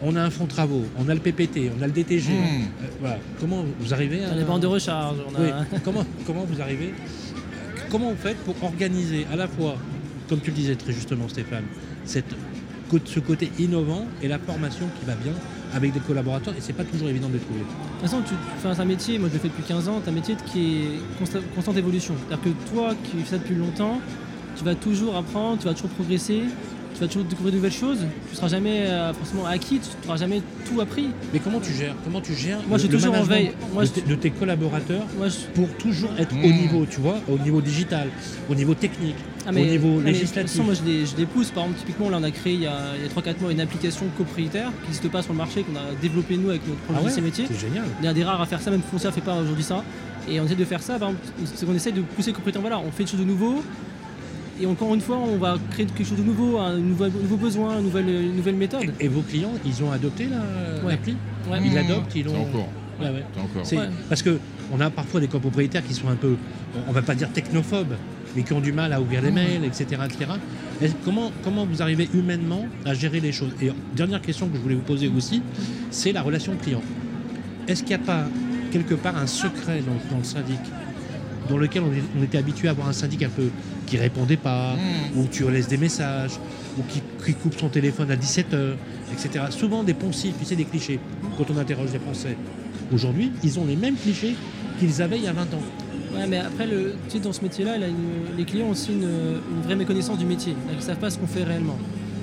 on 0.00 0.16
a 0.16 0.22
un 0.22 0.30
fonds 0.30 0.46
travaux, 0.46 0.84
on 0.96 1.08
a 1.08 1.14
le 1.14 1.20
PPT, 1.20 1.70
on 1.78 1.82
a 1.82 1.86
le 1.86 1.92
DTG. 1.92 2.30
Mmh. 2.32 2.34
Euh, 2.34 2.86
voilà. 3.00 3.18
Comment 3.40 3.64
vous 3.80 3.92
arrivez 3.92 4.24
à. 4.24 4.28
On 4.28 4.32
a 4.32 4.36
les 4.36 4.44
bandes 4.44 4.62
de 4.62 4.66
recharge, 4.66 5.16
on 5.28 5.34
a- 5.34 5.40
Oui. 5.40 5.78
comment, 5.84 6.04
comment 6.26 6.44
vous 6.44 6.60
arrivez 6.62 6.94
Comment 7.90 8.10
vous 8.10 8.16
faites 8.16 8.38
pour 8.38 8.54
organiser 8.62 9.26
à 9.32 9.36
la 9.36 9.46
fois, 9.48 9.76
comme 10.28 10.40
tu 10.40 10.50
le 10.50 10.56
disais 10.56 10.74
très 10.76 10.92
justement 10.92 11.28
Stéphane, 11.28 11.64
cette, 12.04 12.34
ce 13.04 13.20
côté 13.20 13.50
innovant 13.58 14.06
et 14.22 14.28
la 14.28 14.38
formation 14.38 14.86
qui 14.98 15.04
va 15.06 15.14
bien 15.16 15.32
avec 15.74 15.92
des 15.92 16.00
collaborateurs 16.00 16.54
et 16.56 16.60
c'est 16.60 16.72
pas 16.72 16.84
toujours 16.84 17.08
évident 17.08 17.28
de 17.28 17.34
les 17.34 17.38
trouver. 17.40 17.60
De 17.60 17.64
toute 17.64 18.10
façon, 18.10 18.22
tu 18.26 18.34
c'est 18.62 18.80
un 18.80 18.84
métier, 18.84 19.18
moi 19.18 19.28
je 19.28 19.34
le 19.34 19.40
fais 19.40 19.48
depuis 19.48 19.62
15 19.64 19.88
ans, 19.88 20.00
c'est 20.02 20.10
un 20.10 20.14
métier 20.14 20.36
qui 20.46 20.60
est 20.82 21.22
consta- 21.24 21.42
constante 21.54 21.76
évolution. 21.76 22.14
C'est-à-dire 22.28 22.44
que 22.54 22.70
toi 22.72 22.94
qui 23.04 23.18
fais 23.22 23.30
ça 23.30 23.38
depuis 23.38 23.54
longtemps, 23.54 24.00
tu 24.56 24.64
vas 24.64 24.74
toujours 24.74 25.16
apprendre, 25.16 25.58
tu 25.58 25.66
vas 25.66 25.74
toujours 25.74 25.90
progresser, 25.90 26.42
tu 26.98 27.04
vas 27.04 27.06
toujours 27.08 27.24
découvrir 27.24 27.52
de 27.52 27.56
nouvelles 27.58 27.72
choses, 27.72 27.98
tu 27.98 28.32
ne 28.32 28.36
seras 28.36 28.48
jamais 28.48 28.82
euh, 28.86 29.12
forcément 29.14 29.46
acquis, 29.46 29.78
tu 29.80 30.06
n'auras 30.06 30.18
jamais 30.18 30.42
tout 30.68 30.80
appris. 30.80 31.08
Mais 31.32 31.38
comment 31.38 31.60
tu 31.60 31.72
gères 31.72 31.94
Comment 32.04 32.20
tu 32.20 32.34
gères 32.34 32.58
Moi, 32.68 32.76
le- 32.76 32.82
je 32.82 32.88
le 32.88 32.92
toujours 32.94 33.14
en 33.14 33.22
veille. 33.22 33.52
Moi, 33.72 33.82
de, 33.84 33.88
je- 33.88 33.92
tes- 33.92 34.00
de 34.02 34.14
tes 34.14 34.30
collaborateurs 34.30 35.02
Moi, 35.16 35.28
je- 35.28 35.46
pour 35.54 35.68
toujours 35.76 36.10
être 36.18 36.34
Mmh. 36.34 36.44
au 36.44 36.48
niveau, 36.52 36.86
tu 36.86 37.00
vois, 37.00 37.18
au 37.28 37.38
niveau 37.38 37.60
digital, 37.60 38.08
au 38.50 38.54
niveau 38.54 38.74
technique, 38.74 39.14
Ah, 39.46 39.50
au 39.50 39.52
niveau 39.54 39.64
ah, 39.64 39.70
mais 39.70 39.88
de 39.90 39.98
toute 39.98 40.06
législatif. 40.06 40.50
façon, 40.52 40.64
moi 40.64 40.74
je 40.74 40.82
les, 40.82 41.06
je 41.06 41.16
les 41.16 41.26
pousse. 41.26 41.50
Par 41.50 41.64
exemple, 41.64 41.80
typiquement, 41.80 42.10
là 42.10 42.18
on 42.20 42.24
a 42.24 42.30
créé 42.30 42.54
il 42.54 42.60
y 42.62 42.66
a, 42.66 42.76
il 42.96 43.02
y 43.02 43.06
a 43.06 43.08
3-4 43.08 43.40
mois 43.40 43.52
une 43.52 43.60
application 43.60 44.06
copropriétaire 44.16 44.70
qui 44.82 44.82
n'existe 44.90 45.08
pas 45.10 45.22
sur 45.22 45.32
le 45.32 45.38
marché, 45.38 45.62
qu'on 45.62 45.76
a 45.76 45.94
développé 46.02 46.36
nous 46.36 46.50
avec 46.50 46.66
notre 46.66 46.80
Ah 46.88 46.92
projet 46.92 47.00
ouais, 47.04 47.08
lycée 47.10 47.20
métier. 47.22 47.44
c'est 47.48 47.58
génial. 47.68 47.84
On 48.00 48.04
est 48.04 48.08
un 48.08 48.12
des 48.12 48.24
rares 48.24 48.40
à 48.42 48.46
faire 48.46 48.60
ça, 48.60 48.70
même 48.70 48.82
Foncia 48.82 49.10
fait 49.12 49.20
pas 49.20 49.36
aujourd'hui 49.36 49.64
ça. 49.64 49.82
Et 50.30 50.38
on 50.40 50.44
essaie 50.44 50.54
de 50.56 50.64
faire 50.66 50.82
ça, 50.82 50.98
par 50.98 51.08
exemple, 51.10 51.26
c'est 51.54 51.64
qu'on 51.64 51.74
essaie 51.74 51.92
de 51.92 52.02
pousser 52.02 52.28
les 52.28 52.32
copropriétaires. 52.34 52.60
Voilà, 52.60 52.78
on 52.80 52.90
fait 52.90 53.04
des 53.04 53.10
choses 53.10 53.20
de 53.20 53.24
nouveau. 53.24 53.62
Et 54.60 54.66
encore 54.66 54.94
une 54.94 55.00
fois, 55.00 55.16
on 55.18 55.36
va 55.36 55.56
créer 55.70 55.86
quelque 55.86 56.04
chose 56.08 56.18
de 56.18 56.22
nouveau, 56.24 56.58
un 56.58 56.76
nouveau, 56.78 57.06
nouveau 57.08 57.36
besoin, 57.36 57.78
une 57.78 57.84
nouvelle, 57.84 58.08
une 58.08 58.36
nouvelle 58.36 58.56
méthode. 58.56 58.92
Et 58.98 59.08
vos 59.08 59.22
clients, 59.22 59.52
ils 59.64 59.82
ont 59.84 59.92
adopté 59.92 60.26
la- 60.26 60.84
Ouais. 60.84 60.92
l'appli 60.92 61.16
Ouais. 61.50 61.58
Ils 61.64 61.74
l'adoptent, 61.74 62.14
ils 62.14 62.24
l'ont. 62.24 62.32
C'est 62.32 62.38
en 62.40 62.44
cours. 62.44 62.68
C'est- 63.64 63.76
Ouais. 63.76 63.88
Parce 64.08 64.22
que 64.22 64.38
on 64.72 64.80
a 64.80 64.90
parfois 64.90 65.20
des 65.20 65.28
copropriétaires 65.28 65.84
qui 65.86 65.94
sont 65.94 66.08
un 66.08 66.16
peu, 66.16 66.36
on 66.88 66.92
va 66.92 67.02
pas 67.02 67.14
dire 67.14 67.30
technophobes, 67.32 67.94
mais 68.34 68.42
qui 68.42 68.52
ont 68.52 68.60
du 68.60 68.72
mal 68.72 68.92
à 68.92 69.00
ouvrir 69.00 69.22
les 69.22 69.30
mails, 69.30 69.64
etc. 69.64 69.86
etc. 70.04 70.32
Et 70.82 70.88
comment, 71.04 71.30
comment 71.44 71.64
vous 71.64 71.80
arrivez 71.80 72.08
humainement 72.12 72.66
à 72.84 72.94
gérer 72.94 73.20
les 73.20 73.30
choses? 73.32 73.52
Et 73.62 73.70
dernière 73.94 74.20
question 74.20 74.48
que 74.48 74.56
je 74.56 74.60
voulais 74.60 74.74
vous 74.74 74.80
poser 74.82 75.08
aussi, 75.16 75.40
c'est 75.90 76.10
la 76.12 76.22
relation 76.22 76.54
client. 76.56 76.82
Est-ce 77.68 77.82
qu'il 77.84 77.96
n'y 77.96 78.02
a 78.02 78.06
pas 78.06 78.24
quelque 78.72 78.94
part 78.94 79.16
un 79.16 79.26
secret 79.28 79.80
dans, 79.86 80.12
dans 80.12 80.18
le 80.18 80.24
syndic 80.24 80.58
dans 81.48 81.56
lequel 81.56 81.82
on, 81.84 81.92
est- 81.92 82.02
on 82.18 82.22
était 82.24 82.36
habitué 82.38 82.68
à 82.68 82.72
avoir 82.72 82.88
un 82.88 82.92
syndic 82.92 83.22
un 83.22 83.30
peu 83.30 83.48
qui 83.88 83.96
répondait 83.96 84.36
pas, 84.36 84.74
Mmh. 84.76 85.18
ou 85.20 85.26
tu 85.30 85.50
laisses 85.50 85.68
des 85.68 85.76
messages, 85.76 86.32
ou 86.78 86.82
qui, 86.88 87.02
qui 87.24 87.34
coupe 87.34 87.58
son 87.58 87.68
téléphone 87.68 88.10
à 88.10 88.16
17h, 88.16 88.74
etc. 89.12 89.46
Souvent 89.50 89.82
des 89.82 89.94
poncifs, 89.94 90.34
tu 90.38 90.44
sais, 90.44 90.56
des 90.56 90.64
clichés, 90.64 91.00
quand 91.36 91.46
on 91.50 91.56
interroge 91.58 91.90
les 91.92 91.98
Français. 91.98 92.36
Aujourd'hui, 92.92 93.32
ils 93.42 93.58
ont 93.58 93.66
les 93.66 93.76
mêmes 93.76 93.96
clichés 93.96 94.34
qu'ils 94.78 95.02
avaient 95.02 95.18
il 95.18 95.24
y 95.24 95.28
a 95.28 95.32
20 95.32 95.42
ans. 95.54 95.62
Ouais, 96.14 96.26
mais 96.26 96.38
après, 96.38 96.66
le, 96.66 96.94
tu 97.08 97.12
sais, 97.16 97.18
dans 97.20 97.32
ce 97.32 97.42
métier-là, 97.42 97.72
les 98.36 98.44
clients 98.44 98.66
ont 98.66 98.70
aussi 98.70 98.92
une, 98.92 99.02
une 99.02 99.62
vraie 99.62 99.76
méconnaissance 99.76 100.18
du 100.18 100.24
métier. 100.24 100.54
Qu'ils 100.68 100.76
ne 100.76 100.82
savent 100.82 100.96
pas 100.96 101.10
ce 101.10 101.18
qu'on 101.18 101.26
fait 101.26 101.44
réellement. 101.44 101.76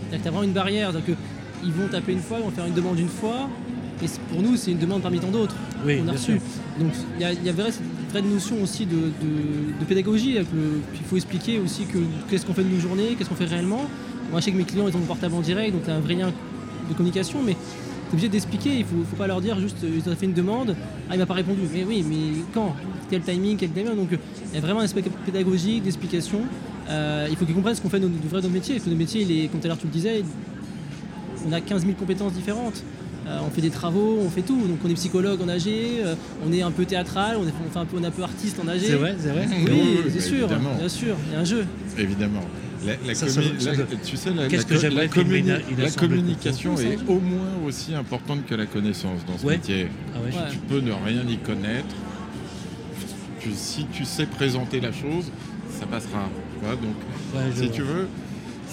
Tu 0.10 0.16
as 0.16 0.20
vraiment 0.20 0.44
une 0.44 0.54
barrière. 0.54 0.92
C'est-à-dire 0.92 1.16
qu'ils 1.62 1.72
vont 1.74 1.88
taper 1.88 2.14
une 2.14 2.20
fois, 2.20 2.38
ils 2.40 2.46
vont 2.46 2.52
faire 2.52 2.66
une 2.66 2.74
demande 2.74 3.00
une 3.00 3.10
fois. 3.10 3.50
Et 4.04 4.08
pour 4.30 4.42
nous, 4.42 4.58
c'est 4.58 4.72
une 4.72 4.80
demande 4.80 5.02
parmi 5.02 5.20
tant 5.20 5.30
d'autres 5.30 5.56
Oui, 5.86 6.00
qu'on 6.00 6.08
a 6.10 6.18
sûr. 6.18 6.36
Donc 6.80 6.92
il 7.20 7.22
y 7.22 7.46
y 7.46 7.50
a 7.50 7.54
vraie, 8.22 8.34
notion 8.34 8.62
aussi 8.62 8.86
de, 8.86 9.12
pédagogie. 9.88 10.34
le- 10.34 10.46
Il 10.94 11.06
faut 11.06 11.16
expliquer 11.16 11.60
aussi 11.60 11.86
que 11.86 11.98
qu'est-ce 12.30 12.46
qu'on 12.46 12.54
fait 12.54 12.64
de 12.64 12.70
nos 12.70 12.80
journées, 12.80 13.16
qu'est-ce 13.18 13.30
qu'on 13.30 13.36
fait 13.36 13.46
réellement. 13.46 13.86
Moi, 14.32 14.40
je 14.40 14.46
sais 14.46 14.52
que 14.52 14.58
mes 14.58 14.64
clients, 14.64 14.88
ils 14.88 14.96
ont 14.96 15.00
mon 15.00 15.06
portable 15.06 15.36
en 15.36 15.42
direct, 15.42 15.74
donc 15.74 15.84
tu 15.84 15.92
un 15.92 16.00
vrai 16.00 16.16
lien 16.16 16.32
de 16.90 16.94
communication. 16.94 17.40
Mais 17.46 17.54
tu 17.54 17.58
es 17.58 18.14
obligé 18.14 18.30
d'expliquer. 18.30 18.70
Il 18.74 18.80
ne 18.80 19.04
faut, 19.06 19.16
pas 19.18 19.28
leur 19.28 19.42
dire 19.42 19.60
juste, 19.60 19.78
ils 19.84 20.10
ont 20.10 20.16
fait 20.16 20.26
une 20.26 20.34
demande, 20.34 20.76
ah, 21.10 21.16
il 21.16 21.20
m'a 21.20 21.26
pas 21.26 21.34
répondu. 21.36 21.62
Mais 21.74 21.84
oui, 21.84 22.04
mais 22.08 22.42
quand? 22.54 22.76
Quel 23.10 23.22
timing, 23.22 23.58
quel 23.58 23.70
timing 23.70 23.96
Donc 23.96 24.10
il 24.12 24.56
y 24.56 24.58
a 24.58 24.62
vraiment 24.62 24.80
un 24.80 24.86
aspect 24.86 25.04
pédagogique, 25.26 25.84
d'explication. 25.84 26.42
Euh, 26.90 27.28
il 27.30 27.36
faut 27.36 27.46
qu'ils 27.46 27.56
comprennent 27.56 27.76
ce 27.76 27.82
qu'on 27.82 27.90
fait 27.90 28.00
de, 28.00 28.08
de 28.08 28.28
vrai 28.30 28.42
dans 28.42 28.48
le 28.48 28.54
métier. 28.54 28.76
Parce 28.76 28.86
que 28.86 28.90
le 28.90 28.96
métier, 28.96 29.22
il 29.22 29.32
est, 29.32 29.48
comme 29.48 29.60
tout 29.60 29.68
à 29.68 29.70
l'heure 29.70 29.78
tu 29.78 29.88
le 29.88 29.92
disais, 29.94 30.24
on 31.48 31.52
a 31.52 31.62
15 31.62 31.82
000 31.84 31.94
compétences 31.94 32.34
différentes. 32.34 32.84
Euh, 33.28 33.40
on 33.46 33.50
fait 33.50 33.62
des 33.62 33.72
travaux, 33.72 34.20
on 34.24 34.30
fait 34.30 34.44
tout. 34.44 34.68
Donc 34.68 34.78
on 34.86 34.90
est 34.90 34.94
psychologue 34.94 35.42
en 35.42 35.48
AG, 35.50 35.68
euh, 35.68 36.14
on 36.48 36.54
est 36.54 36.62
un 36.62 36.70
peu 36.72 36.86
théâtral, 36.86 37.38
on 37.40 37.48
est, 37.48 37.54
on 37.68 37.72
fait 37.72 37.80
un 37.80 37.86
peu, 37.86 37.98
on 38.00 38.04
est 38.04 38.08
un 38.08 38.12
peu 38.12 38.22
artiste 38.24 38.60
en 38.64 38.68
AG. 38.68 38.82
C'est 38.84 38.94
vrai, 38.96 39.16
c'est 39.20 39.30
vrai. 39.30 39.48
Oui, 39.50 39.68
Oui, 39.72 40.12
c'est 40.14 40.22
sûr, 40.22 40.38
évidemment. 40.46 40.76
bien 40.78 40.90
sûr, 40.90 41.16
il 41.28 41.34
y 41.34 41.36
a 41.36 41.40
un 41.40 41.44
jeu. 41.46 41.66
Évidemment. 41.98 42.42
La, 42.86 42.94
la 43.08 43.16
Ça, 43.16 43.26
commu- 43.26 43.60
ça- 43.60 43.72
la- 43.72 43.78
ça- 43.78 43.84
tu 44.06 44.16
sais, 44.16 44.30
la, 44.30 44.48
Qu'est-ce 44.48 44.62
la 44.62 44.70
que 44.70 44.74
co- 44.76 44.80
j'aimerais 44.80 45.08
la 45.08 45.12
filmer 45.12 45.42
communi- 45.42 45.50
une- 45.50 45.74
une 45.74 45.80
la 45.80 45.86
assemblée 45.88 46.08
de 46.18 46.22
communication 46.22 46.78
est 46.78 47.00
au 47.08 47.20
moins 47.20 47.56
aussi 47.66 47.96
importante 47.96 48.46
que 48.46 48.54
la 48.54 48.68
connaissance 48.68 49.26
dans 49.26 49.40
ce 49.40 49.46
Ouais. 49.46 49.54
métier. 49.56 49.88
Ah 50.14 50.20
ouais. 50.20 50.26
Ouais. 50.28 50.52
Tu 50.52 50.58
peux 50.60 50.82
ne 50.82 50.92
rien 50.92 51.24
y 51.28 51.38
connaître. 51.38 51.96
Tu- 53.40 53.54
si 53.56 53.86
tu 53.92 54.06
sais 54.06 54.28
présenter 54.28 54.80
la 54.82 54.92
chose, 54.92 55.32
ça 55.80 55.88
passera. 55.88 56.30
tu 56.60 56.66
vois, 56.66 56.76
donc, 56.76 56.96
Ouais, 57.34 57.42
si 57.56 57.66
vois. 57.68 57.76
tu 57.76 57.82
veux, 57.82 58.08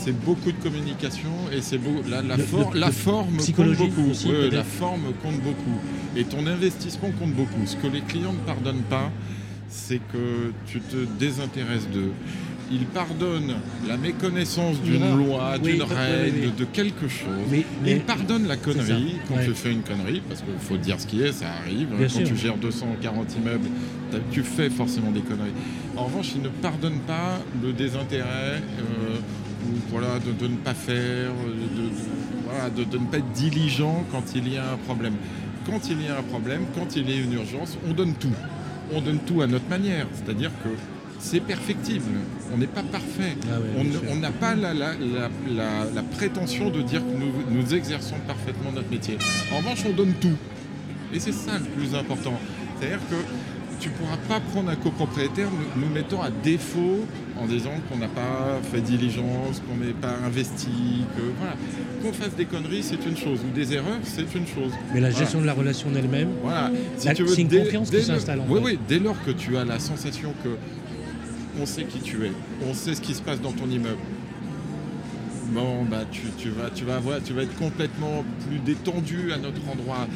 c'est 0.05 0.25
beaucoup 0.25 0.53
de 0.53 0.63
communication 0.63 1.31
et 1.53 1.61
c'est 1.61 1.79
beau, 1.79 2.03
la, 2.09 2.23
la, 2.23 2.37
Le- 2.37 2.43
for- 2.43 2.73
le- 2.75 2.81
la 2.81 2.87
le 2.87 2.93
forme 2.93 3.37
compte 3.37 3.77
beaucoup. 3.77 4.11
aussi, 4.11 4.27
Ouais, 4.29 4.33
peut-être. 4.33 4.53
la 4.55 4.65
forme 4.65 5.13
compte 5.23 5.41
beaucoup. 5.41 5.79
Et 6.17 6.25
ton 6.25 6.47
investissement 6.47 7.11
compte 7.19 7.33
beaucoup. 7.35 7.65
Ce 7.67 7.77
que 7.77 7.87
les 7.87 8.01
clients 8.01 8.33
ne 8.33 8.39
pardonnent 8.47 8.83
pas, 8.89 9.11
c'est 9.69 10.01
que 10.13 10.53
tu 10.67 10.81
te 10.81 10.97
désintéresses 11.19 11.89
d'eux. 11.89 12.13
Ils 12.71 12.87
pardonnent 12.87 13.55
la 13.87 13.99
méconnaissance 13.99 14.77
Une 14.85 14.93
d'une 14.99 15.17
loi, 15.27 15.55
Oui, 15.63 15.73
d'une 15.75 15.83
oui, 15.83 15.89
règle, 15.95 16.37
oui. 16.45 16.53
de 16.59 16.65
quelque 16.65 17.07
chose. 17.07 17.29
Mais, 17.51 17.65
mais 17.83 17.93
Ils 17.93 18.01
pardonnent 18.01 18.47
la 18.49 18.57
connerie 18.57 19.17
quand 19.29 19.35
ouais. 19.37 19.45
tu 19.47 19.53
fais 19.53 19.73
une 19.73 19.83
connerie, 19.83 20.23
parce 20.27 20.41
qu'il 20.41 20.55
faut 20.59 20.79
dire 20.79 20.99
ce 20.99 21.07
qui 21.07 21.21
est, 21.23 21.33
ça 21.33 21.47
arrive. 21.63 21.89
Bien 21.89 22.07
quand 22.07 22.15
sûr. 22.15 22.25
tu 22.27 22.37
gères 22.37 22.57
240 22.57 23.37
immeubles, 23.37 23.69
tu 24.31 24.43
fais 24.43 24.71
forcément 24.71 25.11
des 25.11 25.21
conneries. 25.21 25.53
En 25.97 26.05
revanche, 26.05 26.31
ils 26.35 26.41
ne 26.43 26.49
pardonnent 26.49 27.01
pas 27.07 27.41
le 27.63 27.73
désintérêt, 27.75 28.63
euh, 28.79 29.19
voilà, 29.91 30.19
de, 30.19 30.33
de 30.33 30.49
ne 30.51 30.57
pas 30.57 30.75
faire, 30.75 30.97
euh, 31.31 31.53
de, 31.55 31.83
de- 31.83 31.91
voilà, 32.49 32.71
de- 32.71 32.85
de 32.85 32.99
ne 32.99 33.07
pas 33.07 33.19
être 33.19 33.33
diligent 33.33 34.05
quand 34.11 34.23
il 34.35 34.53
y 34.53 34.57
a 34.57 34.73
un 34.73 34.77
problème. 34.77 35.15
Quand 35.67 35.81
il 35.91 36.03
y 36.03 36.09
a 36.09 36.19
un 36.19 36.23
problème, 36.23 36.63
quand 36.75 36.97
il 36.97 37.09
y 37.09 37.13
a 37.13 37.17
une 37.23 37.33
urgence, 37.35 37.79
on 37.89 37.93
donne 37.93 38.15
tout. 38.15 38.35
On 38.93 39.01
donne 39.01 39.21
tout 39.21 39.41
à 39.43 39.47
notre 39.47 39.69
manière, 39.69 40.07
c'est-à-dire 40.15 40.51
que 40.65 40.69
c'est 41.19 41.41
perfectible. 41.41 42.05
On 42.53 42.59
n'est 42.59 42.67
pas 42.67 42.83
parfait. 42.83 43.37
Ah 43.49 43.57
On 44.11 44.17
n'a 44.17 44.31
pas 44.33 44.55
la, 44.55 44.75
la- 44.75 44.95
la- 44.95 45.31
la- 45.55 45.85
la 45.95 46.03
prétention 46.03 46.69
de 46.71 46.83
dire 46.83 47.01
que 47.01 47.13
nous, 47.17 47.33
nous 47.61 47.75
exerçons 47.75 48.17
parfaitement 48.27 48.73
notre 48.73 48.91
métier. 48.91 49.17
En 49.53 49.59
revanche, 49.59 49.85
on 49.89 49.93
donne 49.95 50.13
tout. 50.21 50.37
Et 51.15 51.21
c'est 51.21 51.33
ça 51.33 51.53
le 51.59 51.65
plus 51.67 51.95
important. 51.95 52.35
C'est-à-dire 52.79 52.99
que 53.09 53.15
tu 53.83 53.89
ne 53.89 53.95
pourras 53.95 54.17
pas 54.29 54.39
prendre 54.41 54.71
un 54.71 54.77
copropriétaire 54.77 55.49
nous, 55.51 55.83
nous 55.85 55.93
mettant 55.93 56.23
à 56.23 56.31
défaut 56.31 57.01
en 57.37 57.47
disant 57.47 57.71
qu'on 57.91 57.99
n'a 57.99 58.07
pas 58.07 58.61
fait 58.73 58.81
diligence, 58.81 59.61
qu'on 59.69 59.85
n'est 59.85 59.93
pas 59.93 60.15
investi, 60.25 60.69
que 61.17 61.23
voilà. 61.39 61.57
Qu'on 62.03 62.13
fasse 62.13 62.37
des 62.37 62.45
conneries, 62.45 62.83
c'est 62.85 63.05
une 63.05 63.17
chose, 63.17 63.41
ou 63.45 63.53
des 63.53 63.73
erreurs, 63.75 63.99
c'est 64.05 64.33
une 64.37 64.47
chose. 64.47 64.71
mais 64.95 65.01
la 65.01 65.09
Voilà. 65.11 65.19
gestion 65.25 65.41
de 65.41 65.47
la 65.47 65.53
relation 65.53 65.89
elle-même, 65.97 66.29
Voilà. 66.43 66.71
Si 66.97 67.09
c'est 67.09 67.41
une 67.41 67.49
dès- 67.49 67.59
confiance 67.65 67.87
qui 67.87 67.93
dès 67.93 67.99
le- 67.99 68.05
s'installe, 68.05 68.41
en 68.41 68.47
Oui, 68.49 68.61
fait. 68.61 68.65
oui. 68.67 68.79
Dès 68.89 68.99
lors 69.01 69.21
que 69.25 69.33
tu 69.33 69.57
as 69.57 69.65
la 69.65 69.81
sensation 69.81 70.33
que 70.45 70.51
on 71.61 71.67
sait 71.67 71.85
qui 71.85 71.99
tu 71.99 72.25
es, 72.25 72.33
on 72.69 72.75
sait 72.75 72.95
ce 72.95 73.01
qui 73.01 73.15
se 73.15 73.23
passe 73.23 73.41
dans 73.41 73.53
ton 73.53 73.69
immeuble. 73.69 73.99
Bon, 75.53 75.85
bah, 75.85 76.05
tu, 76.11 76.23
tu 76.39 76.49
vas, 76.51 76.71
tu, 76.75 76.85
vas 76.85 76.97
avoir, 76.97 77.23
tu 77.23 77.33
vas 77.35 77.43
être 77.43 77.57
complètement 77.59 78.25
plus 78.49 78.59
détendu 78.59 79.33
à 79.33 79.37
notre 79.39 79.61
endroit. 79.71 80.07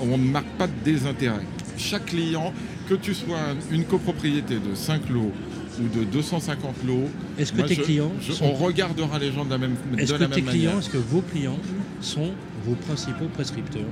On 0.00 0.16
ne 0.16 0.24
marque 0.30 0.46
pas 0.58 0.66
de 0.68 0.72
désintérêt. 0.84 1.42
Chaque 1.76 2.06
client, 2.06 2.52
que 2.88 2.94
tu 2.94 3.14
sois 3.14 3.38
une 3.70 3.84
copropriété 3.84 4.54
de 4.54 4.74
5 4.74 5.08
lots 5.10 5.32
ou 5.80 5.98
de 5.98 6.04
250 6.04 6.74
lots, 6.86 7.08
est-ce 7.38 7.52
que 7.52 7.58
moi, 7.58 7.66
tes 7.68 7.74
je- 7.74 7.82
clients 7.82 8.12
je- 8.20 8.32
sont- 8.32 8.44
on 8.46 8.52
regardera 8.54 9.18
les 9.18 9.30
gens 9.32 9.44
de 9.44 9.50
la 9.50 9.58
même, 9.58 9.74
de 9.92 10.00
Est-ce 10.00 10.12
la 10.12 10.18
que 10.18 10.22
même 10.24 10.30
tes 10.32 10.42
clients, 10.42 10.70
manière. 10.70 10.78
est-ce 10.78 10.90
que 10.90 10.96
vos 10.98 11.20
clients 11.20 11.58
sont 12.00 12.30
vos 12.64 12.74
principaux 12.74 13.26
prescripteurs? 13.34 13.82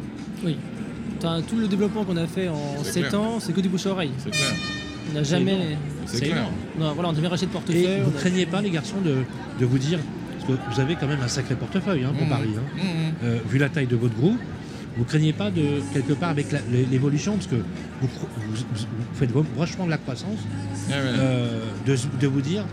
Oui. 0.45 0.57
T'as 1.21 1.43
tout 1.43 1.57
le 1.57 1.69
développement 1.69 2.05
qu'on 2.05 2.17
a 2.17 2.27
fait 2.27 2.49
en 2.49 2.83
C'est 2.83 2.93
7 2.93 3.09
clair. 3.09 3.21
ans, 3.21 3.39
c'est 3.41 3.53
que 3.53 3.61
du 3.61 3.69
bouche 3.69 3.87
à 3.87 3.91
oreille. 3.91 4.11
C'est 4.19 4.31
clair. 4.31 4.51
On 5.11 5.15
n'a 5.15 5.23
jamais. 5.23 5.77
C'est 6.07 6.17
C'est 6.19 6.25
clair. 6.27 6.37
énorme. 6.39 6.55
Non, 6.79 6.93
voilà, 6.95 7.11
on 7.11 7.15
jamais 7.15 7.29
racheté 7.29 7.47
de 7.47 7.51
Et 7.51 7.53
portefeuille. 7.53 8.01
vous 8.05 8.17
a- 8.17 8.21
craignez 8.21 8.47
pas, 8.47 8.61
les 8.63 8.71
garçons, 8.71 9.01
de, 9.05 9.17
de 9.61 9.67
vous 9.67 9.79
dire, 9.79 9.99
parce 10.39 10.45
que 10.59 10.75
vous 10.75 10.81
avez 10.81 10.97
quand 10.97 11.07
même 11.07 11.21
un 11.23 11.29
sacré 11.29 11.55
portefeuille 11.55 12.05
hein, 12.05 12.13
pour 12.17 12.25
Mhm. 12.25 12.31
Paris, 12.31 12.51
hein. 12.57 12.63
Mhm. 12.77 12.83
Euh, 13.29 13.39
vu 13.49 13.59
la 13.59 13.69
taille 13.69 13.87
de 13.87 13.97
votre 13.97 14.15
groupe, 14.15 14.39
vous 14.97 15.05
craignez 15.05 15.33
pas 15.33 15.51
de, 15.51 15.81
quelque 15.93 16.13
part, 16.13 16.31
avec 16.31 16.47
l'évolution, 16.91 17.35
parce 17.35 17.47
que 17.49 17.57
vous, 17.57 18.09
vous- 18.09 18.57
vous 18.57 19.15
faites 19.15 19.31
vachement 19.57 19.87
de 19.87 19.91
la 19.91 19.99
croissance, 19.99 20.39
ouais. 20.89 20.95
euh, 20.95 21.61
de, 21.87 21.97
de 22.21 22.27
vous 22.27 22.41
dire 22.41 22.65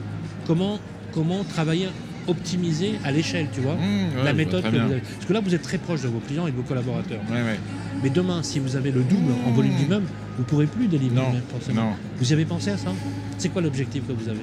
comment, 0.45 0.79
comment 1.13 1.43
travailler, 1.43 1.87
optimiser 2.27 2.93
à 3.03 3.11
l'échelle, 3.11 3.47
tu 3.51 3.61
vois 3.61 3.73
ouais, 3.73 4.07
je 4.19 4.23
la 4.25 4.33
méthode 4.33 4.63
que 4.63 4.69
vous 4.69 4.75
avez. 4.77 4.99
Parce 5.01 5.25
que 5.25 5.33
là, 5.33 5.39
vous 5.41 5.55
êtes 5.55 5.61
très 5.63 5.79
proche 5.79 6.01
de 6.01 6.07
vos 6.07 6.19
clients 6.19 6.45
et 6.47 6.51
de 6.51 6.55
vos 6.55 6.61
collaborateurs. 6.63 7.21
Ouais, 7.31 7.41
ouais. 7.41 7.59
Mais 8.03 8.09
demain, 8.11 8.43
si 8.43 8.59
vous 8.59 8.75
avez 8.75 8.91
le 8.91 9.01
double 9.01 9.31
en 9.47 9.51
volume 9.51 9.73
Mmh. 9.73 9.77
d'immeuble, 9.77 10.05
vous 10.37 10.43
ne 10.43 10.47
pourrez 10.47 10.65
plus 10.67 10.87
délivrer 10.87 11.15
Non, 11.15 11.33
forcément. 11.51 11.81
non. 11.81 11.95
Vous 12.19 12.29
y 12.29 12.33
avez 12.33 12.45
pensé 12.45 12.69
à 12.71 12.77
ça? 12.77 12.91
C'est 13.39 13.49
quoi 13.49 13.61
l'objectif 13.61 14.07
que 14.07 14.13
vous 14.13 14.29
avez? 14.29 14.39